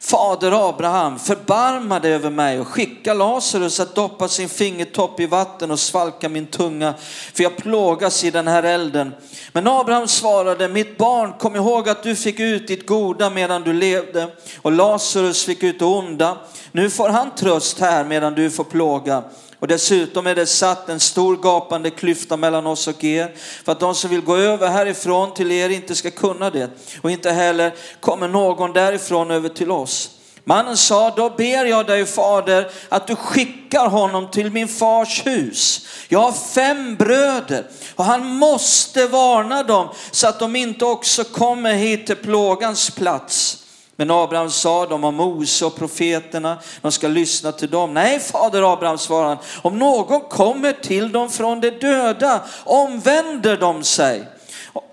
Fader 0.00 0.68
Abraham, 0.68 1.18
förbarma 1.18 2.00
dig 2.00 2.12
över 2.12 2.30
mig 2.30 2.60
och 2.60 2.68
skicka 2.68 3.14
Lazarus 3.14 3.80
att 3.80 3.94
doppa 3.94 4.28
sin 4.28 4.48
fingertopp 4.48 5.20
i 5.20 5.26
vatten 5.26 5.70
och 5.70 5.78
svalka 5.78 6.28
min 6.28 6.46
tunga, 6.46 6.94
för 7.34 7.42
jag 7.42 7.56
plågas 7.56 8.24
i 8.24 8.30
den 8.30 8.48
här 8.48 8.62
elden. 8.62 9.14
Men 9.52 9.66
Abraham 9.66 10.08
svarade, 10.08 10.68
mitt 10.68 10.98
barn, 10.98 11.32
kom 11.38 11.56
ihåg 11.56 11.88
att 11.88 12.02
du 12.02 12.16
fick 12.16 12.40
ut 12.40 12.68
ditt 12.68 12.86
goda 12.86 13.30
medan 13.30 13.62
du 13.62 13.72
levde 13.72 14.28
och 14.62 14.72
Lazarus 14.72 15.44
fick 15.44 15.62
ut 15.62 15.78
det 15.78 15.84
onda. 15.84 16.38
Nu 16.72 16.90
får 16.90 17.08
han 17.08 17.34
tröst 17.34 17.80
här 17.80 18.04
medan 18.04 18.34
du 18.34 18.50
får 18.50 18.64
plåga. 18.64 19.22
Och 19.60 19.68
dessutom 19.68 20.26
är 20.26 20.34
det 20.34 20.46
satt 20.46 20.88
en 20.88 21.00
stor 21.00 21.36
gapande 21.36 21.90
klyfta 21.90 22.36
mellan 22.36 22.66
oss 22.66 22.88
och 22.88 23.04
er 23.04 23.34
för 23.64 23.72
att 23.72 23.80
de 23.80 23.94
som 23.94 24.10
vill 24.10 24.20
gå 24.20 24.36
över 24.36 24.68
härifrån 24.68 25.34
till 25.34 25.52
er 25.52 25.68
inte 25.68 25.94
ska 25.94 26.10
kunna 26.10 26.50
det 26.50 26.70
och 27.02 27.10
inte 27.10 27.30
heller 27.30 27.74
kommer 28.00 28.28
någon 28.28 28.72
därifrån 28.72 29.30
över 29.30 29.48
till 29.48 29.70
oss. 29.70 30.10
Mannen 30.44 30.76
sa, 30.76 31.10
då 31.10 31.30
ber 31.30 31.64
jag 31.64 31.86
dig 31.86 32.06
fader 32.06 32.70
att 32.88 33.06
du 33.06 33.16
skickar 33.16 33.88
honom 33.88 34.30
till 34.30 34.52
min 34.52 34.68
fars 34.68 35.26
hus. 35.26 35.86
Jag 36.08 36.18
har 36.18 36.32
fem 36.32 36.96
bröder 36.96 37.64
och 37.94 38.04
han 38.04 38.26
måste 38.26 39.06
varna 39.06 39.62
dem 39.62 39.88
så 40.10 40.28
att 40.28 40.38
de 40.38 40.56
inte 40.56 40.84
också 40.84 41.24
kommer 41.24 41.74
hit 41.74 42.06
till 42.06 42.16
plågans 42.16 42.90
plats. 42.90 43.64
Men 44.00 44.10
Abraham 44.10 44.50
sa, 44.50 44.86
de 44.86 45.02
har 45.02 45.12
Mose 45.12 45.64
och 45.64 45.76
profeterna, 45.76 46.58
de 46.82 46.92
ska 46.92 47.08
lyssna 47.08 47.52
till 47.52 47.70
dem. 47.70 47.94
Nej, 47.94 48.20
fader 48.20 48.72
Abraham 48.72 48.98
svarade 48.98 49.28
han, 49.28 49.38
om 49.62 49.78
någon 49.78 50.20
kommer 50.20 50.72
till 50.72 51.12
dem 51.12 51.30
från 51.30 51.60
de 51.60 51.70
döda, 51.70 52.44
omvänder 52.64 53.56
de 53.56 53.84
sig. 53.84 54.28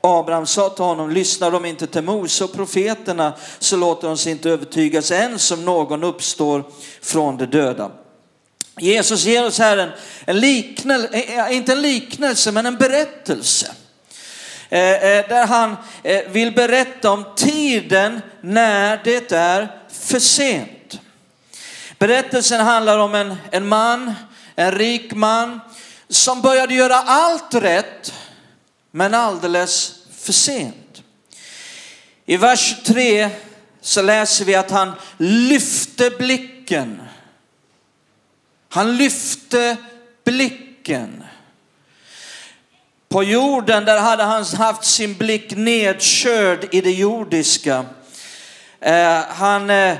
Abraham 0.03 0.45
sa 0.45 0.69
till 0.69 0.83
honom, 0.83 1.09
lyssnar 1.11 1.51
de 1.51 1.65
inte 1.65 1.87
till 1.87 2.01
Mose 2.01 2.43
och 2.43 2.53
profeterna 2.53 3.33
så 3.59 3.77
låter 3.77 4.07
de 4.07 4.17
sig 4.17 4.31
inte 4.31 4.49
övertygas 4.49 5.11
ens 5.11 5.51
om 5.51 5.65
någon 5.65 6.03
uppstår 6.03 6.63
från 7.01 7.37
de 7.37 7.45
döda. 7.45 7.91
Jesus 8.79 9.25
ger 9.25 9.45
oss 9.45 9.59
här 9.59 9.77
en, 9.77 9.89
en 10.25 10.39
liknelse, 10.39 11.07
eh, 11.13 11.39
eh, 11.39 11.57
inte 11.57 11.71
en 11.71 11.81
liknelse 11.81 12.51
men 12.51 12.65
en 12.65 12.75
berättelse. 12.75 13.71
Eh, 14.69 14.79
eh, 14.79 15.27
där 15.27 15.47
han 15.47 15.77
eh, 16.03 16.21
vill 16.27 16.51
berätta 16.51 17.11
om 17.11 17.25
tiden 17.35 18.21
när 18.41 19.01
det 19.03 19.31
är 19.31 19.67
för 19.89 20.19
sent. 20.19 20.99
Berättelsen 21.99 22.61
handlar 22.61 22.97
om 22.97 23.15
en, 23.15 23.35
en 23.51 23.67
man, 23.67 24.13
en 24.55 24.71
rik 24.71 25.13
man 25.13 25.59
som 26.09 26.41
började 26.41 26.73
göra 26.73 26.95
allt 26.95 27.55
rätt 27.55 28.13
men 28.91 29.13
alldeles 29.13 29.93
för 30.19 30.33
sent. 30.33 31.03
I 32.25 32.37
vers 32.37 32.83
3 32.85 33.29
så 33.81 34.01
läser 34.01 34.45
vi 34.45 34.55
att 34.55 34.71
han 34.71 34.91
lyfte 35.17 36.09
blicken. 36.09 37.01
Han 38.69 38.97
lyfte 38.97 39.77
blicken. 40.23 41.23
På 43.15 43.23
jorden 43.23 43.85
där 43.85 43.99
hade 43.99 44.23
han 44.23 44.43
haft 44.43 44.85
sin 44.85 45.13
blick 45.13 45.55
nedkörd 45.55 46.67
i 46.71 46.81
det 46.81 46.91
jordiska. 46.91 47.85
Eh, 48.79 49.19
han 49.29 49.69
eh, 49.69 49.95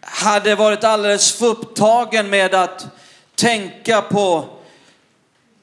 hade 0.00 0.54
varit 0.54 0.84
alldeles 0.84 1.32
för 1.32 1.46
upptagen 1.46 2.30
med 2.30 2.54
att 2.54 2.86
tänka 3.34 4.02
på 4.02 4.44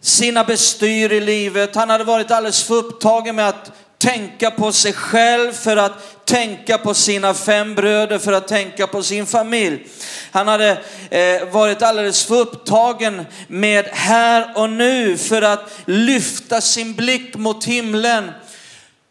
sina 0.02 0.44
bestyr 0.44 1.12
i 1.12 1.20
livet. 1.20 1.76
Han 1.76 1.90
hade 1.90 2.04
varit 2.04 2.32
alldeles 2.32 2.64
för 2.64 2.76
upptagen 2.76 3.36
med 3.36 3.50
att 3.50 3.72
tänka 4.02 4.52
på 4.52 4.72
sig 4.72 4.94
själv, 4.94 5.52
för 5.52 5.78
att 5.78 6.26
tänka 6.26 6.78
på 6.78 6.94
sina 6.94 7.34
fem 7.34 7.76
bröder, 7.76 8.20
för 8.20 8.34
att 8.34 8.48
tänka 8.48 8.88
på 8.88 9.04
sin 9.04 9.26
familj. 9.26 9.88
Han 10.32 10.48
hade 10.48 10.82
eh, 11.10 11.48
varit 11.52 11.82
alldeles 11.82 12.26
för 12.26 12.36
upptagen 12.36 13.26
med 13.48 13.86
här 13.86 14.52
och 14.56 14.70
nu 14.70 15.18
för 15.18 15.42
att 15.42 15.72
lyfta 15.86 16.62
sin 16.62 16.94
blick 16.94 17.36
mot 17.36 17.66
himlen, 17.66 18.32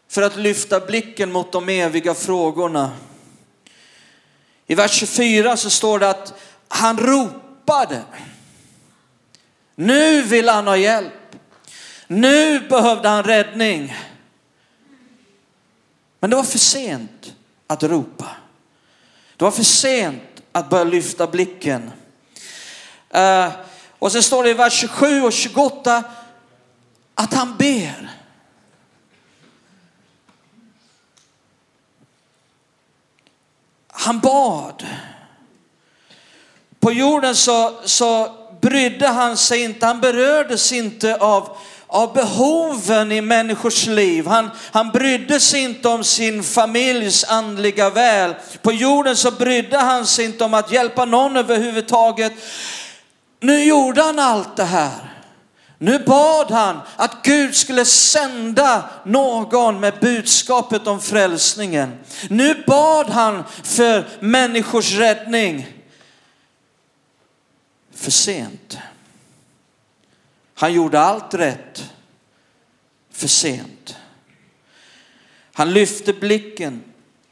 för 0.09 0.21
att 0.21 0.37
lyfta 0.37 0.79
blicken 0.79 1.31
mot 1.31 1.51
de 1.51 1.69
eviga 1.69 2.13
frågorna. 2.13 2.91
I 4.67 4.75
vers 4.75 4.91
24 4.91 5.57
så 5.57 5.69
står 5.69 5.99
det 5.99 6.09
att 6.09 6.33
han 6.67 6.97
ropade. 6.97 8.01
Nu 9.75 10.21
vill 10.21 10.49
han 10.49 10.67
ha 10.67 10.77
hjälp. 10.77 11.13
Nu 12.07 12.59
behövde 12.59 13.09
han 13.09 13.23
räddning. 13.23 13.95
Men 16.21 16.29
det 16.29 16.35
var 16.35 16.43
för 16.43 16.57
sent 16.57 17.33
att 17.67 17.83
ropa. 17.83 18.29
Det 19.37 19.43
var 19.43 19.51
för 19.51 19.63
sent 19.63 20.41
att 20.51 20.69
börja 20.69 20.83
lyfta 20.83 21.27
blicken. 21.27 21.91
Uh, 23.15 23.51
och 23.99 24.11
så 24.11 24.21
står 24.21 24.43
det 24.43 24.49
i 24.49 24.53
vers 24.53 24.73
27 24.73 25.21
och 25.21 25.33
28 25.33 26.03
att 27.15 27.33
han 27.33 27.57
ber. 27.57 28.11
Han 33.87 34.19
bad. 34.19 34.87
På 36.79 36.91
jorden 36.91 37.35
så, 37.35 37.81
så 37.85 38.35
brydde 38.61 39.07
han 39.07 39.37
sig 39.37 39.63
inte, 39.63 39.85
han 39.85 40.01
berördes 40.01 40.71
inte 40.71 41.15
av, 41.15 41.57
av 41.91 42.13
behoven 42.13 43.11
i 43.11 43.21
människors 43.21 43.87
liv. 43.87 44.27
Han, 44.27 44.49
han 44.71 44.89
brydde 44.89 45.39
sig 45.39 45.63
inte 45.63 45.87
om 45.87 46.03
sin 46.03 46.43
familjs 46.43 47.23
andliga 47.23 47.89
väl. 47.89 48.35
På 48.61 48.71
jorden 48.71 49.15
så 49.15 49.31
brydde 49.31 49.77
han 49.77 50.05
sig 50.05 50.25
inte 50.25 50.43
om 50.43 50.53
att 50.53 50.71
hjälpa 50.71 51.05
någon 51.05 51.37
överhuvudtaget. 51.37 52.33
Nu 53.39 53.63
gjorde 53.63 54.01
han 54.01 54.19
allt 54.19 54.55
det 54.55 54.63
här. 54.63 55.13
Nu 55.77 55.99
bad 55.99 56.51
han 56.51 56.79
att 56.95 57.15
Gud 57.23 57.55
skulle 57.55 57.85
sända 57.85 58.89
någon 59.05 59.79
med 59.79 59.93
budskapet 60.01 60.87
om 60.87 61.01
frälsningen. 61.01 61.99
Nu 62.29 62.63
bad 62.67 63.09
han 63.09 63.43
för 63.63 64.07
människors 64.19 64.93
räddning 64.93 65.67
för 67.95 68.11
sent. 68.11 68.77
Han 70.61 70.73
gjorde 70.73 70.99
allt 70.99 71.33
rätt 71.33 71.91
för 73.11 73.27
sent. 73.27 73.95
Han 75.53 75.73
lyfte 75.73 76.13
blicken, 76.13 76.83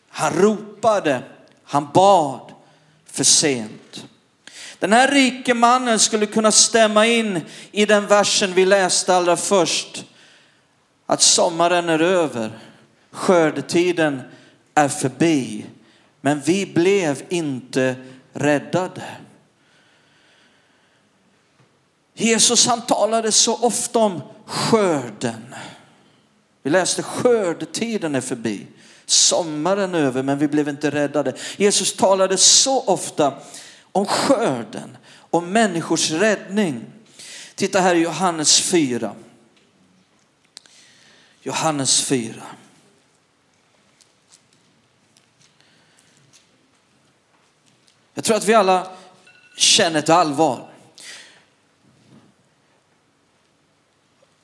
han 0.09 0.33
ropade, 0.33 1.23
han 1.63 1.89
bad 1.93 2.53
för 3.05 3.23
sent. 3.23 4.05
Den 4.79 4.93
här 4.93 5.11
rike 5.11 5.53
mannen 5.53 5.99
skulle 5.99 6.25
kunna 6.25 6.51
stämma 6.51 7.05
in 7.05 7.41
i 7.71 7.85
den 7.85 8.07
versen 8.07 8.53
vi 8.53 8.65
läste 8.65 9.15
allra 9.15 9.37
först. 9.37 10.05
Att 11.05 11.21
sommaren 11.21 11.89
är 11.89 12.01
över, 12.01 12.59
skördetiden 13.11 14.21
är 14.75 14.87
förbi. 14.87 15.65
Men 16.21 16.41
vi 16.45 16.65
blev 16.65 17.23
inte 17.29 17.95
räddade. 18.33 19.03
Jesus 22.19 22.67
han 22.67 22.81
talade 22.81 23.31
så 23.31 23.55
ofta 23.55 23.99
om 23.99 24.21
skörden. 24.45 25.55
Vi 26.63 26.69
läste 26.69 27.03
skördetiden 27.03 28.15
är 28.15 28.21
förbi. 28.21 28.67
Sommaren 29.05 29.95
är 29.95 29.99
över 29.99 30.23
men 30.23 30.37
vi 30.37 30.47
blev 30.47 30.69
inte 30.69 30.89
räddade. 30.89 31.33
Jesus 31.57 31.93
talade 31.93 32.37
så 32.37 32.83
ofta 32.83 33.33
om 33.91 34.05
skörden, 34.05 34.97
om 35.29 35.51
människors 35.51 36.11
räddning. 36.11 36.85
Titta 37.55 37.79
här 37.79 37.95
i 37.95 37.99
Johannes 37.99 38.59
4. 38.59 39.15
Johannes 41.41 42.01
4. 42.01 42.33
Jag 48.13 48.23
tror 48.23 48.37
att 48.37 48.45
vi 48.45 48.53
alla 48.53 48.91
känner 49.57 49.99
ett 49.99 50.09
allvar. 50.09 50.69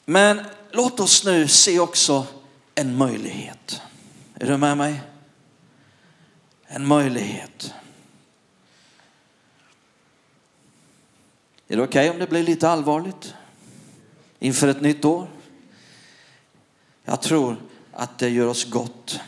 Men 0.05 0.41
låt 0.71 0.99
oss 0.99 1.25
nu 1.25 1.47
se 1.47 1.79
också 1.79 2.27
en 2.75 2.97
möjlighet. 2.97 3.81
Är 4.35 4.47
du 4.47 4.57
med 4.57 4.77
mig? 4.77 5.01
En 6.67 6.87
möjlighet. 6.87 7.73
Är 11.67 11.77
det 11.77 11.83
okej 11.83 12.09
okay 12.09 12.09
om 12.09 12.19
det 12.19 12.29
blir 12.29 12.43
lite 12.43 12.69
allvarligt 12.69 13.33
inför 14.39 14.67
ett 14.67 14.81
nytt 14.81 15.05
år? 15.05 15.27
Jag 17.05 17.21
tror 17.21 17.57
att 17.91 18.19
det 18.19 18.29
gör 18.29 18.47
oss 18.47 18.65
gott 18.65 19.19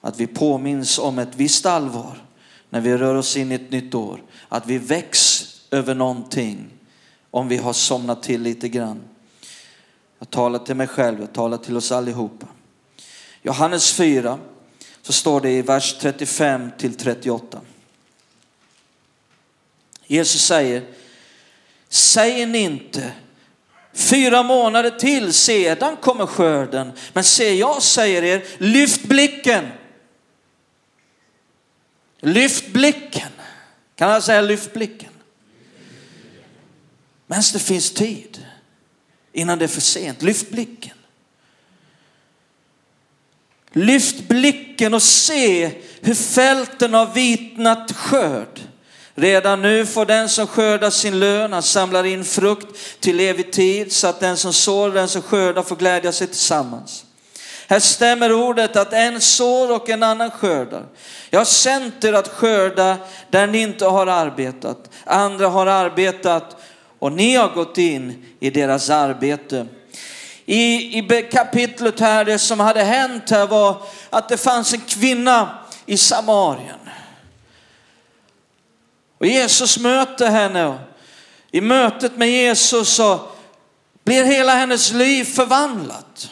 att 0.00 0.20
vi 0.20 0.26
påminns 0.26 0.98
om 0.98 1.18
ett 1.18 1.34
visst 1.36 1.66
allvar 1.66 2.24
när 2.70 2.80
vi 2.80 2.96
rör 2.96 3.14
oss 3.14 3.36
in 3.36 3.52
i 3.52 3.54
ett 3.54 3.70
nytt 3.70 3.94
år. 3.94 4.22
Att 4.48 4.66
vi 4.66 4.78
väcks 4.78 5.46
över 5.70 5.94
någonting 5.94 6.70
om 7.30 7.48
vi 7.48 7.56
har 7.56 7.72
somnat 7.72 8.22
till 8.22 8.42
lite 8.42 8.68
grann. 8.68 9.00
Jag 10.22 10.30
talar 10.30 10.58
till 10.58 10.74
mig 10.74 10.86
själv, 10.86 11.20
jag 11.20 11.32
talar 11.32 11.58
till 11.58 11.76
oss 11.76 11.92
allihopa. 11.92 12.46
Johannes 13.42 13.92
4, 13.92 14.38
så 15.02 15.12
står 15.12 15.40
det 15.40 15.50
i 15.50 15.62
vers 15.62 15.96
35 16.00 16.70
till 16.78 16.94
38. 16.94 17.60
Jesus 20.06 20.46
säger, 20.46 20.84
säger 21.88 22.46
ni 22.46 22.58
inte 22.58 23.12
Fyra 23.92 24.42
månader 24.42 24.90
till, 24.90 25.32
sedan 25.32 25.96
kommer 25.96 26.26
skörden. 26.26 26.92
Men 27.12 27.24
se, 27.24 27.54
jag 27.54 27.82
säger 27.82 28.22
er, 28.22 28.44
lyft 28.58 29.02
blicken. 29.02 29.68
Lyft 32.20 32.72
blicken. 32.72 33.28
Kan 33.94 34.10
jag 34.10 34.22
säga 34.22 34.40
lyft 34.40 34.72
blicken? 34.72 35.12
Medan 37.26 37.42
det 37.52 37.58
finns 37.58 37.90
tid, 37.90 38.46
innan 39.32 39.58
det 39.58 39.64
är 39.64 39.68
för 39.68 39.80
sent. 39.80 40.22
Lyft 40.22 40.50
blicken. 40.50 40.96
Lyft 43.72 44.28
blicken 44.28 44.94
och 44.94 45.02
se 45.02 45.70
hur 46.00 46.14
fälten 46.14 46.94
har 46.94 47.06
vitnat 47.06 47.92
skörd. 47.92 48.60
Redan 49.14 49.62
nu 49.62 49.86
får 49.86 50.06
den 50.06 50.28
som 50.28 50.46
skördar 50.46 50.90
sin 50.90 51.20
lön, 51.20 51.52
han 51.52 51.62
samlar 51.62 52.04
in 52.04 52.24
frukt 52.24 53.00
till 53.00 53.20
evig 53.20 53.52
tid 53.52 53.92
så 53.92 54.06
att 54.06 54.20
den 54.20 54.36
som 54.36 54.52
sår 54.52 54.88
och 54.88 54.94
den 54.94 55.08
som 55.08 55.22
skördar 55.22 55.62
får 55.62 55.76
glädja 55.76 56.12
sig 56.12 56.26
tillsammans. 56.26 57.04
Här 57.68 57.80
stämmer 57.80 58.32
ordet 58.32 58.76
att 58.76 58.92
en 58.92 59.20
sår 59.20 59.72
och 59.72 59.88
en 59.88 60.02
annan 60.02 60.30
skördar. 60.30 60.84
Jag 61.30 61.40
har 61.40 61.44
sänt 61.44 62.04
er 62.04 62.12
att 62.12 62.28
skörda 62.28 62.96
där 63.30 63.46
ni 63.46 63.58
inte 63.58 63.86
har 63.86 64.06
arbetat. 64.06 64.90
Andra 65.04 65.48
har 65.48 65.66
arbetat 65.66 66.56
och 67.02 67.12
ni 67.12 67.34
har 67.34 67.48
gått 67.48 67.78
in 67.78 68.24
i 68.40 68.50
deras 68.50 68.90
arbete. 68.90 69.66
I, 70.46 70.98
i 70.98 71.28
kapitlet 71.32 72.00
här, 72.00 72.24
det 72.24 72.38
som 72.38 72.60
hade 72.60 72.82
hänt 72.84 73.30
här 73.30 73.46
var 73.46 73.82
att 74.10 74.28
det 74.28 74.36
fanns 74.36 74.72
en 74.72 74.80
kvinna 74.80 75.58
i 75.86 75.96
Samarien. 75.96 76.78
Och 79.18 79.26
Jesus 79.26 79.78
möter 79.78 80.30
henne. 80.30 80.78
I 81.50 81.60
mötet 81.60 82.16
med 82.16 82.28
Jesus 82.28 82.88
så 82.88 83.20
blir 84.04 84.24
hela 84.24 84.52
hennes 84.54 84.92
liv 84.92 85.24
förvandlat. 85.24 86.30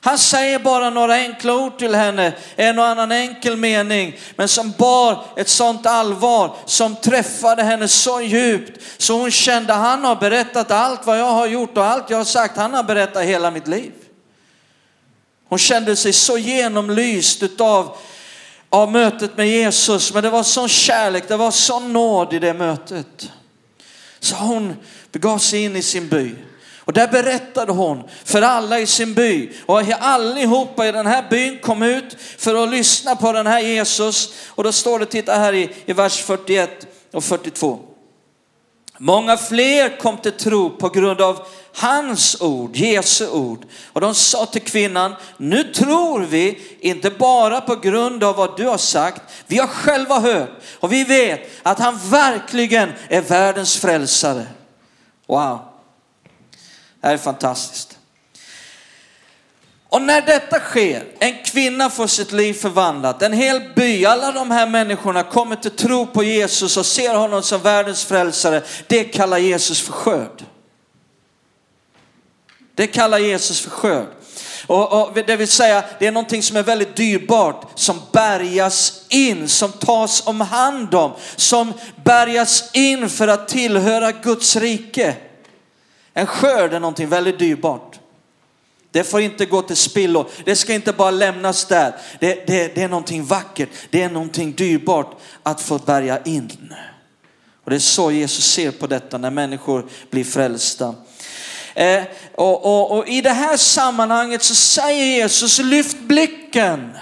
Han 0.00 0.18
säger 0.18 0.58
bara 0.58 0.90
några 0.90 1.14
enkla 1.14 1.54
ord 1.54 1.78
till 1.78 1.94
henne, 1.94 2.32
en 2.56 2.78
och 2.78 2.86
annan 2.86 3.12
enkel 3.12 3.56
mening, 3.56 4.16
men 4.36 4.48
som 4.48 4.72
bar 4.78 5.24
ett 5.36 5.48
sånt 5.48 5.86
allvar 5.86 6.56
som 6.66 6.96
träffade 6.96 7.62
henne 7.62 7.88
så 7.88 8.20
djupt 8.20 8.82
så 8.98 9.18
hon 9.18 9.30
kände 9.30 9.72
han 9.72 10.04
har 10.04 10.16
berättat 10.16 10.70
allt 10.70 11.06
vad 11.06 11.18
jag 11.18 11.30
har 11.30 11.46
gjort 11.46 11.76
och 11.76 11.84
allt 11.84 12.10
jag 12.10 12.18
har 12.18 12.24
sagt, 12.24 12.56
han 12.56 12.74
har 12.74 12.82
berättat 12.82 13.24
hela 13.24 13.50
mitt 13.50 13.68
liv. 13.68 13.92
Hon 15.48 15.58
kände 15.58 15.96
sig 15.96 16.12
så 16.12 16.38
genomlyst 16.38 17.42
utav 17.42 17.96
av 18.70 18.92
mötet 18.92 19.36
med 19.36 19.48
Jesus, 19.48 20.14
men 20.14 20.22
det 20.22 20.30
var 20.30 20.42
sån 20.42 20.68
kärlek, 20.68 21.28
det 21.28 21.36
var 21.36 21.50
sån 21.50 21.92
nåd 21.92 22.32
i 22.32 22.38
det 22.38 22.54
mötet. 22.54 23.30
Så 24.20 24.34
hon 24.34 24.76
begav 25.12 25.38
sig 25.38 25.64
in 25.64 25.76
i 25.76 25.82
sin 25.82 26.08
by. 26.08 26.34
Och 26.88 26.94
där 26.94 27.08
berättade 27.08 27.72
hon 27.72 28.02
för 28.24 28.42
alla 28.42 28.78
i 28.80 28.86
sin 28.86 29.14
by 29.14 29.50
och 29.66 29.82
allihopa 30.00 30.88
i 30.88 30.92
den 30.92 31.06
här 31.06 31.24
byn 31.30 31.58
kom 31.58 31.82
ut 31.82 32.16
för 32.38 32.62
att 32.62 32.70
lyssna 32.70 33.16
på 33.16 33.32
den 33.32 33.46
här 33.46 33.60
Jesus. 33.60 34.32
Och 34.48 34.64
då 34.64 34.72
står 34.72 34.98
det, 34.98 35.06
titta 35.06 35.34
här 35.34 35.52
i, 35.52 35.70
i 35.86 35.92
vers 35.92 36.22
41 36.22 36.86
och 37.12 37.24
42. 37.24 37.78
Många 38.98 39.36
fler 39.36 39.98
kom 39.98 40.16
till 40.16 40.32
tro 40.32 40.70
på 40.70 40.88
grund 40.88 41.20
av 41.20 41.46
hans 41.74 42.40
ord, 42.40 42.76
Jesu 42.76 43.28
ord. 43.28 43.66
Och 43.92 44.00
de 44.00 44.14
sa 44.14 44.46
till 44.46 44.62
kvinnan, 44.62 45.14
nu 45.36 45.64
tror 45.64 46.20
vi 46.20 46.58
inte 46.80 47.10
bara 47.10 47.60
på 47.60 47.76
grund 47.76 48.24
av 48.24 48.36
vad 48.36 48.56
du 48.56 48.66
har 48.66 48.78
sagt, 48.78 49.22
vi 49.46 49.58
har 49.58 49.66
själva 49.66 50.20
hört 50.20 50.50
och 50.80 50.92
vi 50.92 51.04
vet 51.04 51.50
att 51.62 51.78
han 51.78 51.98
verkligen 52.10 52.92
är 53.08 53.20
världens 53.20 53.76
frälsare. 53.76 54.46
Wow, 55.26 55.58
det 57.00 57.06
här 57.06 57.14
är 57.14 57.18
fantastiskt. 57.18 57.98
Och 59.90 60.02
när 60.02 60.20
detta 60.20 60.58
sker, 60.58 61.04
en 61.18 61.34
kvinna 61.44 61.90
får 61.90 62.06
sitt 62.06 62.32
liv 62.32 62.54
förvandlat, 62.54 63.22
en 63.22 63.32
hel 63.32 63.60
by, 63.76 64.06
alla 64.06 64.32
de 64.32 64.50
här 64.50 64.66
människorna 64.66 65.22
kommer 65.22 65.56
till 65.56 65.70
tro 65.70 66.06
på 66.06 66.22
Jesus 66.22 66.76
och 66.76 66.86
ser 66.86 67.14
honom 67.14 67.42
som 67.42 67.60
världens 67.60 68.04
frälsare. 68.04 68.62
Det 68.86 69.04
kallar 69.04 69.38
Jesus 69.38 69.80
för 69.80 69.92
skörd. 69.92 70.44
Det 72.74 72.86
kallar 72.86 73.18
Jesus 73.18 73.60
för 73.60 73.70
skörd. 73.70 74.06
Och, 74.66 75.02
och, 75.02 75.14
det 75.26 75.36
vill 75.36 75.48
säga, 75.48 75.84
det 75.98 76.06
är 76.06 76.12
någonting 76.12 76.42
som 76.42 76.56
är 76.56 76.62
väldigt 76.62 76.96
dyrbart, 76.96 77.66
som 77.74 78.00
bärgas 78.12 79.02
in, 79.08 79.48
som 79.48 79.72
tas 79.72 80.26
om 80.26 80.40
hand 80.40 80.94
om, 80.94 81.12
som 81.36 81.72
bärgas 82.04 82.70
in 82.72 83.08
för 83.08 83.28
att 83.28 83.48
tillhöra 83.48 84.12
Guds 84.12 84.56
rike. 84.56 85.16
En 86.18 86.26
skörd 86.26 86.74
är 86.74 86.80
någonting 86.80 87.08
väldigt 87.08 87.38
dyrbart. 87.38 87.98
Det 88.90 89.04
får 89.04 89.20
inte 89.20 89.46
gå 89.46 89.62
till 89.62 89.76
spillo. 89.76 90.28
Det 90.44 90.56
ska 90.56 90.74
inte 90.74 90.92
bara 90.92 91.10
lämnas 91.10 91.64
där. 91.64 91.94
Det, 92.20 92.46
det, 92.46 92.74
det 92.74 92.82
är 92.82 92.88
någonting 92.88 93.24
vackert. 93.24 93.68
Det 93.90 94.02
är 94.02 94.10
någonting 94.10 94.52
dyrbart 94.52 95.16
att 95.42 95.60
få 95.60 95.78
bärga 95.78 96.22
in. 96.22 96.74
Och 97.64 97.70
det 97.70 97.76
är 97.76 97.80
så 97.80 98.10
Jesus 98.10 98.44
ser 98.44 98.70
på 98.70 98.86
detta 98.86 99.18
när 99.18 99.30
människor 99.30 99.86
blir 100.10 100.24
frälsta. 100.24 100.94
Eh, 101.74 102.02
och, 102.34 102.64
och, 102.64 102.98
och 102.98 103.08
i 103.08 103.20
det 103.20 103.32
här 103.32 103.56
sammanhanget 103.56 104.42
så 104.42 104.54
säger 104.54 105.04
Jesus, 105.04 105.58
lyft 105.58 105.98
blicken. 105.98 106.98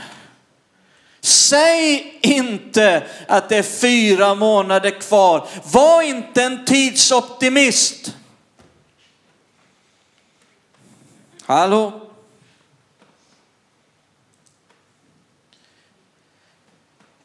Säg 1.21 2.19
inte 2.23 3.03
att 3.29 3.49
det 3.49 3.57
är 3.57 3.63
fyra 3.63 4.35
månader 4.35 5.01
kvar. 5.01 5.49
Var 5.73 6.03
inte 6.03 6.43
en 6.43 6.65
tidsoptimist. 6.65 8.16
Hallå? 11.47 12.01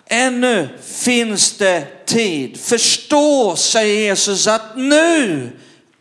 Ännu 0.05 0.69
finns 0.81 1.57
det 1.57 2.05
tid. 2.05 2.59
Förstå, 2.59 3.55
säger 3.55 4.01
Jesus, 4.01 4.47
att 4.47 4.77
nu 4.77 5.49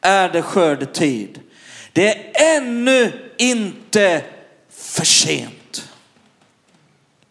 är 0.00 0.28
det 0.28 0.42
skördetid. 0.42 1.40
Det 1.92 2.08
är 2.08 2.56
ännu 2.56 3.30
inte 3.36 4.24
för 4.70 5.04
sent. 5.04 5.90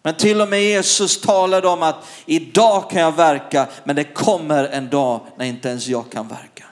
Men 0.02 0.13
till 0.13 0.41
och 0.41 0.49
med 0.49 0.63
Jesus 0.63 1.21
talade 1.21 1.67
om 1.67 1.84
att 1.84 2.06
idag 2.25 2.89
kan 2.89 3.02
jag 3.02 3.15
verka, 3.15 3.67
men 3.84 3.95
det 3.95 4.04
kommer 4.04 4.63
en 4.63 4.89
dag 4.89 5.21
när 5.38 5.45
inte 5.45 5.69
ens 5.69 5.88
jag 5.88 6.12
kan 6.12 6.28
verka. 6.28 6.65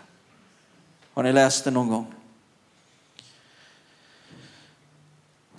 Har 1.13 1.23
ni 1.23 1.33
läst 1.33 1.63
det 1.63 1.71
någon 1.71 1.89
gång? 1.89 2.16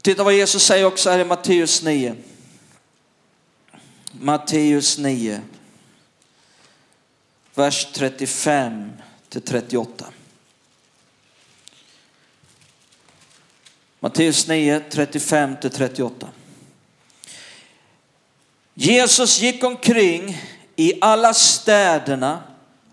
Titta 0.09 0.25
vad 0.25 0.35
Jesus 0.35 0.63
säger 0.63 0.85
också 0.85 1.11
här 1.11 1.19
i 1.19 1.25
Matteus 1.25 1.83
9. 1.83 2.17
Matteus 4.13 4.99
9, 4.99 5.41
vers 7.55 7.87
35 7.93 8.93
till 9.29 9.43
38. 9.43 10.05
Matteus 14.01 14.49
9, 14.49 14.81
35 14.91 15.57
till 15.61 15.71
38. 15.71 16.29
Jesus 18.75 19.41
gick 19.41 19.65
omkring 19.65 20.43
i 20.77 20.93
alla 21.01 21.35
städerna 21.35 22.43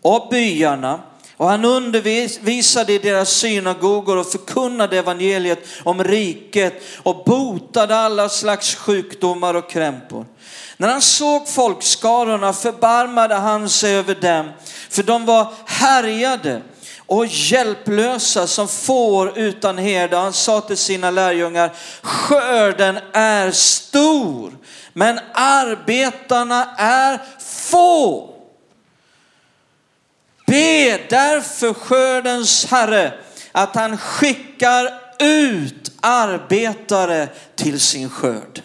och 0.01 0.27
byarna 0.31 1.01
och 1.37 1.49
han 1.49 1.65
undervisade 1.65 2.93
i 2.93 2.97
deras 2.97 3.29
synagogor 3.29 4.17
och 4.17 4.31
förkunnade 4.31 4.97
evangeliet 4.97 5.59
om 5.83 6.03
riket 6.03 6.83
och 7.03 7.23
botade 7.25 7.95
alla 7.95 8.29
slags 8.29 8.75
sjukdomar 8.75 9.53
och 9.53 9.69
krämpor. 9.69 10.25
När 10.77 10.87
han 10.87 11.01
såg 11.01 11.47
folkskarorna 11.47 12.53
förbarmade 12.53 13.35
han 13.35 13.69
sig 13.69 13.95
över 13.95 14.15
dem, 14.15 14.51
för 14.89 15.03
de 15.03 15.25
var 15.25 15.53
härjade 15.65 16.61
och 17.05 17.25
hjälplösa 17.25 18.47
som 18.47 18.67
får 18.67 19.37
utan 19.37 19.77
herde. 19.77 20.17
Han 20.17 20.33
sa 20.33 20.61
till 20.61 20.77
sina 20.77 21.11
lärjungar, 21.11 21.73
skörden 22.01 22.99
är 23.13 23.51
stor, 23.51 24.57
men 24.93 25.19
arbetarna 25.33 26.75
är 26.77 27.21
få. 27.39 28.34
Be 30.45 30.97
därför 31.09 31.73
skördens 31.73 32.65
Herre 32.65 33.13
att 33.51 33.75
han 33.75 33.97
skickar 33.97 34.89
ut 35.19 35.91
arbetare 36.01 37.27
till 37.55 37.79
sin 37.79 38.09
skörd. 38.09 38.61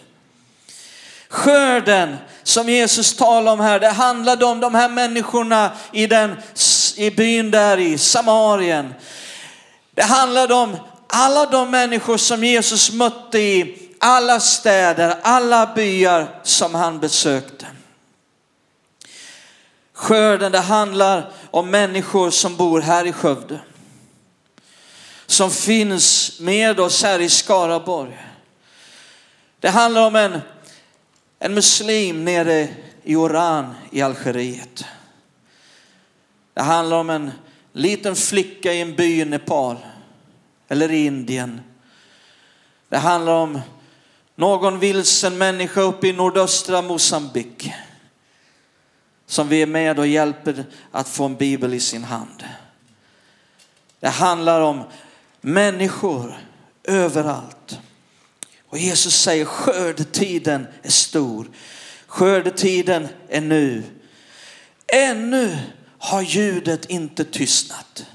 Skörden 1.29 2.17
som 2.43 2.69
Jesus 2.69 3.15
talar 3.15 3.51
om 3.51 3.59
här, 3.59 3.79
det 3.79 3.89
handlade 3.89 4.45
om 4.45 4.59
de 4.59 4.75
här 4.75 4.89
människorna 4.89 5.71
i, 5.91 6.07
den, 6.07 6.35
i 6.95 7.11
byn 7.11 7.51
där 7.51 7.77
i 7.77 7.97
Samarien. 7.97 8.93
Det 9.95 10.03
handlade 10.03 10.53
om 10.53 10.77
alla 11.07 11.45
de 11.45 11.71
människor 11.71 12.17
som 12.17 12.43
Jesus 12.43 12.91
mötte 12.91 13.39
i 13.39 13.77
alla 13.99 14.39
städer, 14.39 15.15
alla 15.21 15.73
byar 15.75 16.27
som 16.43 16.75
han 16.75 16.99
besökte. 16.99 17.65
Skörden, 20.01 20.51
det 20.51 20.59
handlar 20.59 21.31
om 21.51 21.69
människor 21.69 22.29
som 22.29 22.55
bor 22.55 22.81
här 22.81 23.05
i 23.05 23.13
Skövde. 23.13 23.59
Som 25.25 25.51
finns 25.51 26.39
med 26.39 26.79
oss 26.79 27.03
här 27.03 27.19
i 27.19 27.29
Skaraborg. 27.29 28.27
Det 29.59 29.69
handlar 29.69 30.07
om 30.07 30.15
en, 30.15 30.41
en 31.39 31.53
muslim 31.53 32.25
nere 32.25 32.67
i 33.03 33.15
Oran 33.15 33.75
i 33.91 34.01
Algeriet. 34.01 34.85
Det 36.53 36.61
handlar 36.61 36.97
om 36.97 37.09
en 37.09 37.31
liten 37.73 38.15
flicka 38.15 38.73
i 38.73 38.81
en 38.81 38.95
by 38.95 39.21
i 39.21 39.25
Nepal 39.25 39.77
eller 40.67 40.91
i 40.91 41.05
Indien. 41.05 41.61
Det 42.89 42.97
handlar 42.97 43.33
om 43.33 43.61
någon 44.35 44.79
vilsen 44.79 45.37
människa 45.37 45.81
uppe 45.81 46.07
i 46.07 46.13
nordöstra 46.13 46.81
Mosambik 46.81 47.71
som 49.31 49.47
vi 49.47 49.61
är 49.61 49.65
med 49.65 49.99
och 49.99 50.07
hjälper 50.07 50.65
att 50.91 51.09
få 51.09 51.25
en 51.25 51.35
bibel 51.35 51.73
i 51.73 51.79
sin 51.79 52.03
hand. 52.03 52.43
Det 53.99 54.09
handlar 54.09 54.61
om 54.61 54.83
människor 55.41 56.37
överallt. 56.83 57.79
Och 58.67 58.77
Jesus 58.77 59.21
säger 59.21 59.45
skördetiden 59.45 60.67
är 60.81 60.89
stor. 60.89 61.49
Skördetiden 62.07 63.07
är 63.29 63.41
nu. 63.41 63.83
Ännu 64.87 65.57
har 65.97 66.21
ljudet 66.21 66.85
inte 66.85 67.25
tystnat 67.25 68.05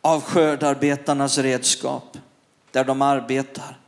av 0.00 0.22
skördarbetarnas 0.22 1.38
redskap 1.38 2.18
där 2.70 2.84
de 2.84 3.02
arbetar. 3.02 3.78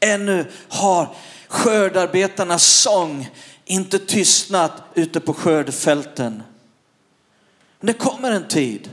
Ännu 0.00 0.46
har 0.68 1.14
skördarbetarnas 1.48 2.64
sång 2.64 3.28
inte 3.64 3.98
tystnat 3.98 4.72
ute 4.94 5.20
på 5.20 5.34
skördefälten. 5.34 6.42
Men 7.80 7.86
det 7.86 7.92
kommer 7.92 8.30
en 8.30 8.48
tid 8.48 8.90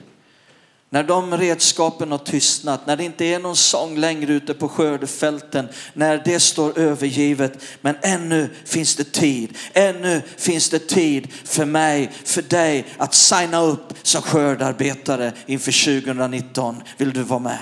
när 0.90 1.04
de 1.04 1.38
redskapen 1.38 2.12
har 2.12 2.18
tystnat, 2.18 2.88
när 2.88 2.98
det 2.98 3.04
inte 3.04 3.26
är 3.26 3.40
någon 3.40 3.56
sång 3.56 3.98
längre 3.98 4.34
ute 4.34 4.54
på 4.54 4.70
skördefälten, 4.70 5.68
när 5.94 6.22
det 6.26 6.40
står 6.40 6.80
övergivet. 6.80 7.64
Men 7.82 7.96
ännu 8.02 8.50
finns 8.66 8.96
det 8.96 9.12
tid, 9.12 9.58
ännu 9.74 10.22
finns 10.38 10.70
det 10.70 10.88
tid 10.88 11.34
för 11.44 11.66
mig, 11.66 12.12
för 12.26 12.42
dig 12.42 12.86
att 12.98 13.14
signa 13.14 13.62
upp 13.62 13.94
som 14.04 14.22
skördarbetare 14.22 15.34
inför 15.46 16.02
2019. 16.02 16.84
Vill 16.98 17.14
du 17.14 17.24
vara 17.24 17.40
med? 17.40 17.60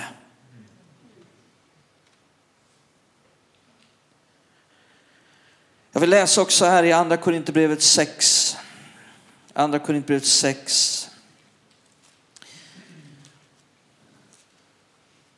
Jag 5.92 6.00
vill 6.00 6.10
läsa 6.10 6.40
också 6.40 6.64
här 6.64 6.84
i 6.84 6.92
andra 6.92 7.16
Korinthierbrevet 7.16 7.82
6. 7.82 8.56
Andra 9.52 9.78
Korinthierbrevet 9.78 10.26
6. 10.26 11.10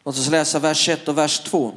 Låt 0.05 0.19
oss 0.19 0.29
läsa 0.29 0.59
vers 0.59 0.89
1 0.89 1.09
och 1.09 1.19
vers 1.19 1.39
2. 1.39 1.75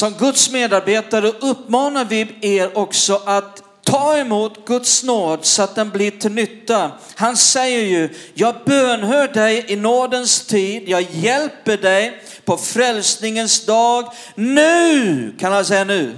Som 0.00 0.14
Guds 0.14 0.50
medarbetare 0.50 1.28
uppmanar 1.28 2.04
vi 2.04 2.34
er 2.40 2.78
också 2.78 3.22
att 3.26 3.62
ta 3.82 4.16
emot 4.16 4.66
Guds 4.66 5.04
nåd 5.04 5.44
så 5.44 5.62
att 5.62 5.74
den 5.74 5.90
blir 5.90 6.10
till 6.10 6.32
nytta. 6.32 6.92
Han 7.14 7.36
säger 7.36 7.84
ju, 7.84 8.14
jag 8.34 8.54
bönhör 8.66 9.28
dig 9.28 9.64
i 9.68 9.76
nådens 9.76 10.46
tid, 10.46 10.88
jag 10.88 11.02
hjälper 11.02 11.76
dig 11.76 12.22
på 12.44 12.56
frälsningens 12.56 13.66
dag. 13.66 14.12
Nu, 14.34 15.34
kan 15.38 15.52
han 15.52 15.64
säga 15.64 15.84
nu? 15.84 16.16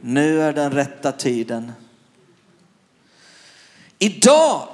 Nu 0.00 0.42
är 0.42 0.52
den 0.52 0.72
rätta 0.72 1.12
tiden. 1.12 1.72
Idag, 3.98 4.68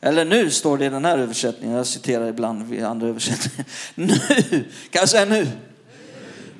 eller 0.00 0.24
nu 0.24 0.50
står 0.50 0.78
det 0.78 0.84
i 0.84 0.88
den 0.88 1.04
här 1.04 1.18
översättningen, 1.18 1.76
jag 1.76 1.86
citerar 1.86 2.28
ibland 2.28 2.74
i 2.74 2.82
andra 2.82 3.08
översättningar. 3.08 3.66
Nu, 3.94 4.18
kan 4.90 5.00
jag 5.00 5.08
säga 5.08 5.24
nu? 5.24 5.48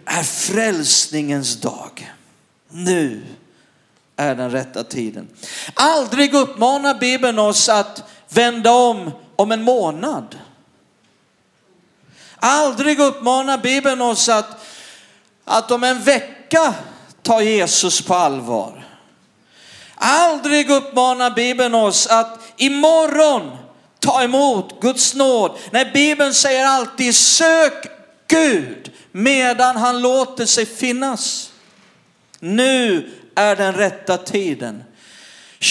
Är 0.07 0.23
frälsningens 0.23 1.61
dag. 1.61 2.13
Nu 2.69 3.23
är 4.17 4.35
den 4.35 4.51
rätta 4.51 4.85
tiden. 4.85 5.29
Aldrig 5.75 6.35
uppmanar 6.35 6.95
Bibeln 6.95 7.39
oss 7.39 7.69
att 7.69 8.03
vända 8.29 8.73
om 8.73 9.11
om 9.37 9.53
en 9.53 9.63
månad. 9.63 10.39
Aldrig 12.37 13.01
uppmanar 13.01 13.59
Bibeln 13.59 14.01
oss 14.01 14.29
att, 14.29 14.67
att 15.45 15.71
om 15.71 15.85
en 15.85 16.03
vecka 16.03 16.75
ta 17.23 17.43
Jesus 17.43 18.03
på 18.03 18.15
allvar. 18.15 18.87
Aldrig 19.95 20.71
uppmanar 20.71 21.31
Bibeln 21.31 21.75
oss 21.75 22.07
att 22.07 22.41
imorgon 22.57 23.57
ta 24.01 24.23
emot 24.23 24.81
Guds 24.81 25.15
nåd. 25.15 25.59
Nej, 25.71 25.91
Bibeln 25.95 26.35
säger 26.35 26.67
alltid 26.67 27.15
sök 27.15 27.87
Gud 28.29 28.93
medan 29.17 29.77
han 29.77 30.01
låter 30.01 30.47
sig 30.47 30.67
finnas. 30.67 31.53
Nu 32.39 33.11
är 33.35 33.57
den 33.57 33.75
rätta 33.75 34.19
tiden. 34.19 34.85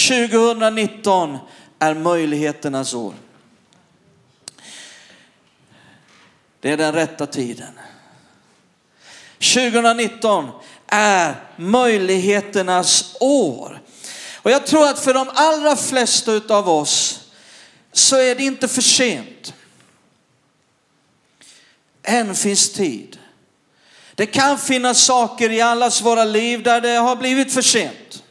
2019 0.08 1.38
är 1.78 1.94
möjligheternas 1.94 2.94
år. 2.94 3.14
Det 6.60 6.70
är 6.70 6.76
den 6.76 6.92
rätta 6.92 7.26
tiden. 7.26 7.72
2019 9.38 10.50
är 10.86 11.34
möjligheternas 11.56 13.16
år. 13.20 13.80
Och 14.36 14.50
jag 14.50 14.66
tror 14.66 14.88
att 14.88 14.98
för 14.98 15.14
de 15.14 15.30
allra 15.34 15.76
flesta 15.76 16.40
av 16.48 16.68
oss 16.68 17.20
så 17.92 18.16
är 18.16 18.34
det 18.34 18.44
inte 18.44 18.68
för 18.68 18.82
sent. 18.82 19.54
Än 22.02 22.34
finns 22.34 22.72
tid. 22.72 23.18
Det 24.16 24.26
kan 24.26 24.58
finnas 24.58 25.04
saker 25.04 25.50
i 25.50 25.60
allas 25.60 26.02
våra 26.02 26.24
liv 26.24 26.62
där 26.62 26.80
det 26.80 26.96
har 26.96 27.16
blivit 27.16 27.52
för 27.52 27.62
sent. 27.62 28.22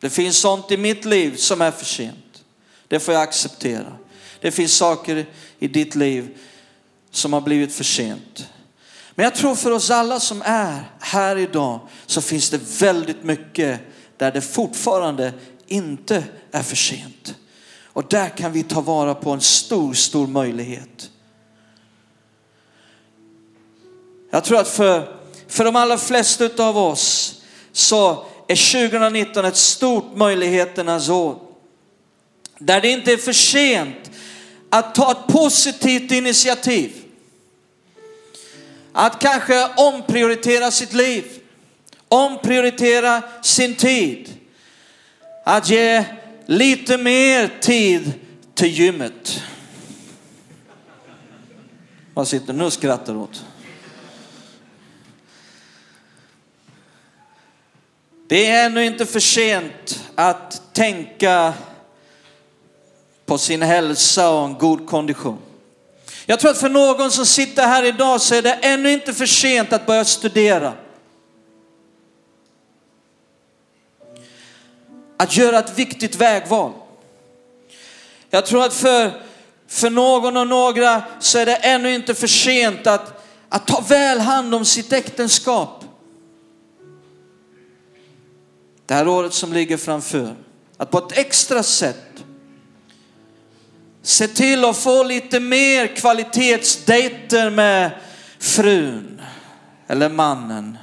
Det 0.00 0.10
finns 0.10 0.38
sånt 0.38 0.70
i 0.70 0.76
mitt 0.76 1.04
liv 1.04 1.36
som 1.36 1.60
är 1.62 1.70
för 1.70 1.84
sent. 1.84 2.44
Det 2.88 3.00
får 3.00 3.14
jag 3.14 3.22
acceptera. 3.22 3.92
Det 4.40 4.50
finns 4.50 4.76
saker 4.76 5.26
i 5.58 5.68
ditt 5.68 5.94
liv 5.94 6.38
som 7.10 7.32
har 7.32 7.40
blivit 7.40 7.74
för 7.74 7.84
sent. 7.84 8.46
Men 9.14 9.24
jag 9.24 9.34
tror 9.34 9.54
för 9.54 9.70
oss 9.70 9.90
alla 9.90 10.20
som 10.20 10.42
är 10.44 10.90
här 11.00 11.36
idag 11.36 11.80
så 12.06 12.20
finns 12.20 12.50
det 12.50 12.80
väldigt 12.80 13.22
mycket 13.22 13.80
där 14.16 14.32
det 14.32 14.40
fortfarande 14.40 15.32
inte 15.66 16.24
är 16.52 16.62
för 16.62 16.76
sent. 16.76 17.34
Och 17.82 18.04
där 18.10 18.28
kan 18.28 18.52
vi 18.52 18.62
ta 18.62 18.80
vara 18.80 19.14
på 19.14 19.30
en 19.30 19.40
stor, 19.40 19.94
stor 19.94 20.26
möjlighet. 20.26 21.10
Jag 24.30 24.44
tror 24.44 24.60
att 24.60 24.68
för, 24.68 25.18
för 25.48 25.64
de 25.64 25.76
allra 25.76 25.98
flesta 25.98 26.48
av 26.58 26.78
oss 26.78 27.34
så 27.72 28.24
är 28.48 28.88
2019 28.88 29.44
ett 29.44 29.56
stort 29.56 30.16
möjligheternas 30.16 31.08
år. 31.08 31.38
Där 32.58 32.80
det 32.80 32.88
inte 32.88 33.12
är 33.12 33.16
för 33.16 33.32
sent 33.32 34.10
att 34.70 34.94
ta 34.94 35.12
ett 35.12 35.32
positivt 35.32 36.12
initiativ. 36.12 36.92
Att 38.92 39.18
kanske 39.18 39.68
omprioritera 39.76 40.70
sitt 40.70 40.92
liv, 40.92 41.24
omprioritera 42.08 43.22
sin 43.42 43.74
tid. 43.74 44.34
Att 45.44 45.70
ge 45.70 46.04
lite 46.46 46.98
mer 46.98 47.50
tid 47.60 48.12
till 48.54 48.68
gymmet. 48.68 49.42
Vad 52.14 52.28
sitter 52.28 52.52
nu 52.52 52.64
och 52.64 52.72
skrattar 52.72 53.16
åt? 53.16 53.44
Det 58.28 58.46
är 58.46 58.66
ännu 58.66 58.84
inte 58.84 59.06
för 59.06 59.20
sent 59.20 60.04
att 60.14 60.62
tänka 60.72 61.54
på 63.26 63.38
sin 63.38 63.62
hälsa 63.62 64.30
och 64.30 64.44
en 64.44 64.54
god 64.54 64.86
kondition. 64.86 65.38
Jag 66.26 66.40
tror 66.40 66.50
att 66.50 66.58
för 66.58 66.68
någon 66.68 67.10
som 67.10 67.26
sitter 67.26 67.66
här 67.66 67.82
idag 67.82 68.20
så 68.20 68.34
är 68.34 68.42
det 68.42 68.52
ännu 68.52 68.92
inte 68.92 69.14
för 69.14 69.26
sent 69.26 69.72
att 69.72 69.86
börja 69.86 70.04
studera. 70.04 70.72
Att 75.16 75.36
göra 75.36 75.58
ett 75.58 75.78
viktigt 75.78 76.16
vägval. 76.16 76.72
Jag 78.30 78.46
tror 78.46 78.64
att 78.64 78.74
för, 78.74 79.22
för 79.68 79.90
någon 79.90 80.36
och 80.36 80.48
några 80.48 81.02
så 81.20 81.38
är 81.38 81.46
det 81.46 81.56
ännu 81.56 81.94
inte 81.94 82.14
för 82.14 82.26
sent 82.26 82.86
att, 82.86 83.24
att 83.48 83.66
ta 83.66 83.80
väl 83.80 84.20
hand 84.20 84.54
om 84.54 84.64
sitt 84.64 84.92
äktenskap. 84.92 85.77
Det 88.88 88.94
här 88.94 89.08
året 89.08 89.34
som 89.34 89.52
ligger 89.52 89.76
framför. 89.76 90.34
Att 90.76 90.90
på 90.90 90.98
ett 90.98 91.18
extra 91.18 91.62
sätt 91.62 92.24
se 94.02 94.28
till 94.28 94.64
att 94.64 94.76
få 94.76 95.02
lite 95.02 95.40
mer 95.40 95.96
kvalitetsdejter 95.96 97.50
med 97.50 97.90
frun 98.38 99.20
eller 99.86 100.08
mannen. 100.08 100.78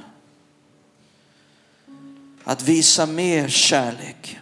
Att 2.44 2.64
visa 2.64 3.06
mer 3.06 3.48
kärlek, 3.48 4.40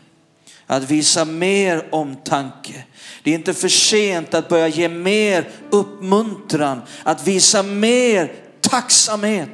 att 0.67 0.91
visa 0.91 1.25
mer 1.25 1.87
omtanke. 1.91 2.83
Det 3.23 3.31
är 3.31 3.35
inte 3.35 3.53
för 3.53 3.69
sent 3.69 4.33
att 4.33 4.49
börja 4.49 4.67
ge 4.67 4.89
mer 4.89 5.49
uppmuntran, 5.69 6.81
att 7.03 7.27
visa 7.27 7.63
mer 7.63 8.33
tacksamhet 8.61 9.49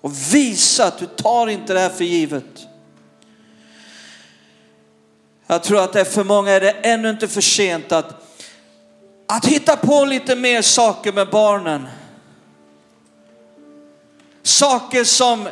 och 0.00 0.34
visa 0.34 0.86
att 0.86 0.98
du 0.98 1.06
tar 1.06 1.46
inte 1.46 1.74
det 1.74 1.80
här 1.80 1.90
för 1.90 2.04
givet. 2.04 2.67
Jag 5.50 5.62
tror 5.62 5.80
att 5.80 5.92
det 5.92 6.04
för 6.04 6.24
många 6.24 6.50
är 6.50 6.60
det 6.60 6.70
ännu 6.70 7.10
inte 7.10 7.28
för 7.28 7.40
sent 7.40 7.92
att, 7.92 8.24
att 9.26 9.46
hitta 9.46 9.76
på 9.76 10.04
lite 10.04 10.36
mer 10.36 10.62
saker 10.62 11.12
med 11.12 11.30
barnen. 11.30 11.86
Saker 14.42 15.04
som 15.04 15.48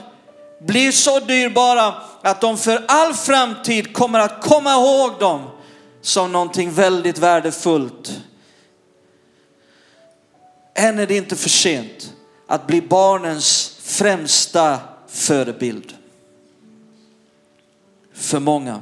blir 0.60 0.92
så 0.92 1.20
dyrbara 1.20 1.94
att 2.22 2.40
de 2.40 2.58
för 2.58 2.84
all 2.88 3.14
framtid 3.14 3.94
kommer 3.94 4.18
att 4.18 4.42
komma 4.42 4.72
ihåg 4.72 5.18
dem 5.18 5.50
som 6.02 6.32
någonting 6.32 6.72
väldigt 6.72 7.18
värdefullt. 7.18 8.20
Än 10.74 10.98
är 10.98 11.06
det 11.06 11.16
inte 11.16 11.36
för 11.36 11.48
sent 11.48 12.12
att 12.46 12.66
bli 12.66 12.82
barnens 12.82 13.78
främsta 13.82 14.78
förebild. 15.08 15.94
För 18.14 18.40
många. 18.40 18.80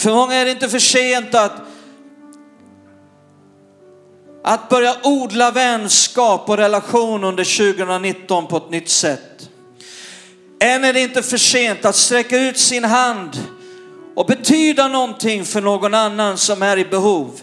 För 0.00 0.14
många 0.14 0.34
är 0.34 0.44
det 0.44 0.50
inte 0.50 0.68
för 0.68 0.78
sent 0.78 1.34
att, 1.34 1.52
att 4.44 4.68
börja 4.68 4.96
odla 5.02 5.50
vänskap 5.50 6.48
och 6.48 6.56
relation 6.56 7.24
under 7.24 7.74
2019 7.74 8.46
på 8.46 8.56
ett 8.56 8.70
nytt 8.70 8.88
sätt. 8.88 9.50
Än 10.60 10.84
är 10.84 10.92
det 10.92 11.00
inte 11.00 11.22
för 11.22 11.36
sent 11.36 11.84
att 11.84 11.96
sträcka 11.96 12.38
ut 12.38 12.58
sin 12.58 12.84
hand 12.84 13.38
och 14.16 14.26
betyda 14.26 14.88
någonting 14.88 15.44
för 15.44 15.60
någon 15.60 15.94
annan 15.94 16.38
som 16.38 16.62
är 16.62 16.76
i 16.76 16.84
behov. 16.84 17.40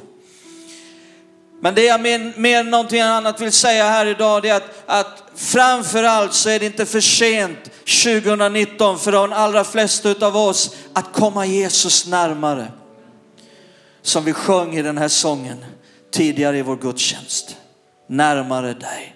Men 1.60 1.76
det 1.76 1.84
jag 1.84 2.02
mer, 2.02 2.60
än 2.60 2.70
någonting 2.70 3.02
annat 3.02 3.41
vill 3.41 3.52
säga 3.52 3.84
här 3.84 4.06
idag 4.06 4.41
det 4.41 4.50
är 4.50 4.56
att, 4.56 4.84
att 4.86 5.24
framförallt 5.36 6.34
så 6.34 6.50
är 6.50 6.60
det 6.60 6.65
inte 6.65 6.86
för 6.86 7.02
sent 7.02 7.72
2019 8.04 9.00
för 9.00 9.12
de 9.12 9.34
allra 9.34 9.63
flesta 9.63 10.28
av 10.28 10.38
oss 10.38 10.76
att 10.93 11.13
komma 11.13 11.46
Jesus 11.46 12.08
närmare. 12.08 12.72
Som 14.02 14.24
vi 14.24 14.34
sjöng 14.34 14.76
i 14.76 14.82
den 14.82 14.98
här 14.98 15.08
sången 15.08 15.65
tidigare 16.12 16.58
i 16.58 16.62
vår 16.62 16.76
gudstjänst. 16.76 17.58
Närmare 18.08 18.74
dig. 18.74 19.13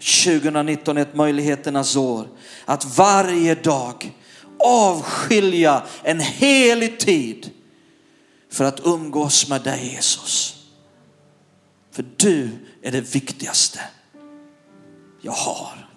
–2019 0.00 0.98
är 0.98 1.02
ett 1.02 1.14
möjligheternas 1.14 1.96
år. 1.96 2.26
Att 2.64 2.96
varje 2.98 3.54
dag 3.54 4.12
avskilja 4.64 5.82
en 6.02 6.20
helig 6.20 6.98
tid 6.98 7.50
för 8.50 8.64
att 8.64 8.80
umgås 8.84 9.48
med 9.48 9.62
dig 9.62 9.92
Jesus. 9.94 10.54
För 11.90 12.04
du 12.16 12.50
är 12.82 12.92
det 12.92 13.00
viktigaste 13.00 13.80
jag 15.20 15.32
har. 15.32 15.88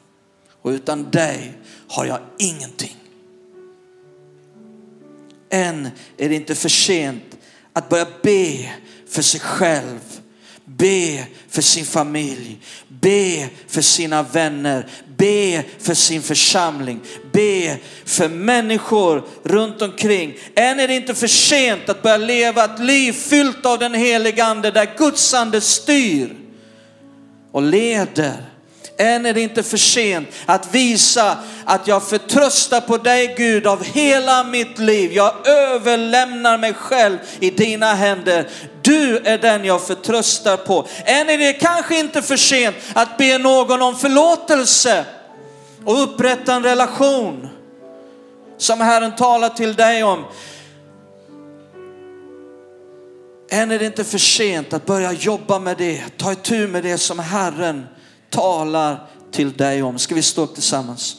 Och 0.62 0.70
utan 0.70 1.12
dig 1.12 1.54
har 1.88 2.06
jag 2.06 2.20
ingenting. 2.40 2.96
Än 5.50 5.90
är 6.18 6.30
det 6.30 6.36
inte 6.36 6.56
för 6.56 6.70
sent 6.70 7.38
att 7.74 7.90
börja 7.90 8.08
be 8.24 8.74
för 9.08 9.22
sig 9.22 9.40
själv 9.40 10.11
Be 10.78 11.26
för 11.50 11.62
sin 11.62 11.86
familj, 11.86 12.58
be 12.88 13.50
för 13.68 13.82
sina 13.82 14.24
vänner, 14.24 14.88
be 15.18 15.64
för 15.80 15.94
sin 15.94 16.22
församling, 16.22 17.00
be 17.32 17.78
för 18.06 18.30
människor 18.30 19.24
runt 19.44 19.82
omkring. 19.82 20.38
Än 20.56 20.80
är 20.80 20.88
det 20.88 20.96
inte 20.96 21.16
för 21.16 21.28
sent 21.28 21.90
att 21.90 22.02
börja 22.02 22.18
leva 22.18 22.66
ett 22.66 22.80
liv 22.80 23.14
fyllt 23.14 23.66
av 23.66 23.80
den 23.80 23.94
heliga 23.94 24.46
ande 24.46 24.72
där 24.72 24.98
Guds 24.98 25.34
ande 25.34 25.62
styr 25.62 26.36
och 27.52 27.62
leder. 27.62 28.51
Än 29.02 29.26
är 29.26 29.34
det 29.34 29.42
inte 29.42 29.64
för 29.64 29.78
sent 29.78 30.30
att 30.46 30.76
visa 30.76 31.38
att 31.66 31.88
jag 31.88 32.04
förtröstar 32.04 32.82
på 32.82 32.98
dig 32.98 33.36
Gud 33.38 33.68
av 33.68 33.84
hela 33.84 34.44
mitt 34.44 34.80
liv. 34.80 35.12
Jag 35.14 35.48
överlämnar 35.48 36.58
mig 36.58 36.74
själv 36.74 37.18
i 37.40 37.50
dina 37.50 37.94
händer. 37.94 38.50
Du 38.82 39.18
är 39.18 39.38
den 39.38 39.66
jag 39.66 39.88
förtröstar 39.88 40.58
på. 40.58 40.88
Än 41.06 41.30
är 41.30 41.38
det 41.38 41.54
kanske 41.54 42.00
inte 42.00 42.22
för 42.22 42.38
sent 42.38 42.76
att 42.94 43.18
be 43.18 43.38
någon 43.38 43.82
om 43.82 43.96
förlåtelse 43.96 45.06
och 45.86 46.04
upprätta 46.04 46.54
en 46.54 46.64
relation 46.64 47.50
som 48.58 48.82
Herren 48.82 49.16
talar 49.16 49.50
till 49.50 49.76
dig 49.76 50.04
om. 50.04 50.26
Än 53.50 53.72
är 53.72 53.80
det 53.80 53.86
inte 53.86 54.04
för 54.04 54.18
sent 54.18 54.74
att 54.74 54.86
börja 54.86 55.12
jobba 55.12 55.60
med 55.60 55.78
det, 55.78 56.04
ta 56.18 56.32
itu 56.32 56.68
med 56.68 56.84
det 56.84 56.98
som 56.98 57.20
Herren 57.20 57.88
talar 58.32 59.00
till 59.32 59.54
dig 59.54 59.84
om. 59.84 60.00
Ska 60.00 60.16
vi 60.16 60.22
stå 60.22 60.42
upp 60.42 60.54
tillsammans? 60.54 61.16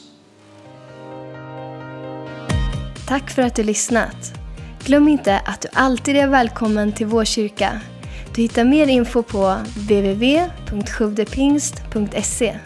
Tack 3.07 3.29
för 3.29 3.41
att 3.41 3.55
du 3.55 3.63
lyssnat. 3.63 4.33
Glöm 4.83 5.07
inte 5.07 5.39
att 5.39 5.61
du 5.61 5.67
alltid 5.73 6.15
är 6.15 6.27
välkommen 6.27 6.91
till 6.91 7.07
vår 7.07 7.25
kyrka. 7.25 7.81
Du 8.35 8.41
hittar 8.41 8.63
mer 8.63 8.87
info 8.87 9.23
på 9.23 9.57
www.sjuvdepingst.se 9.75 12.59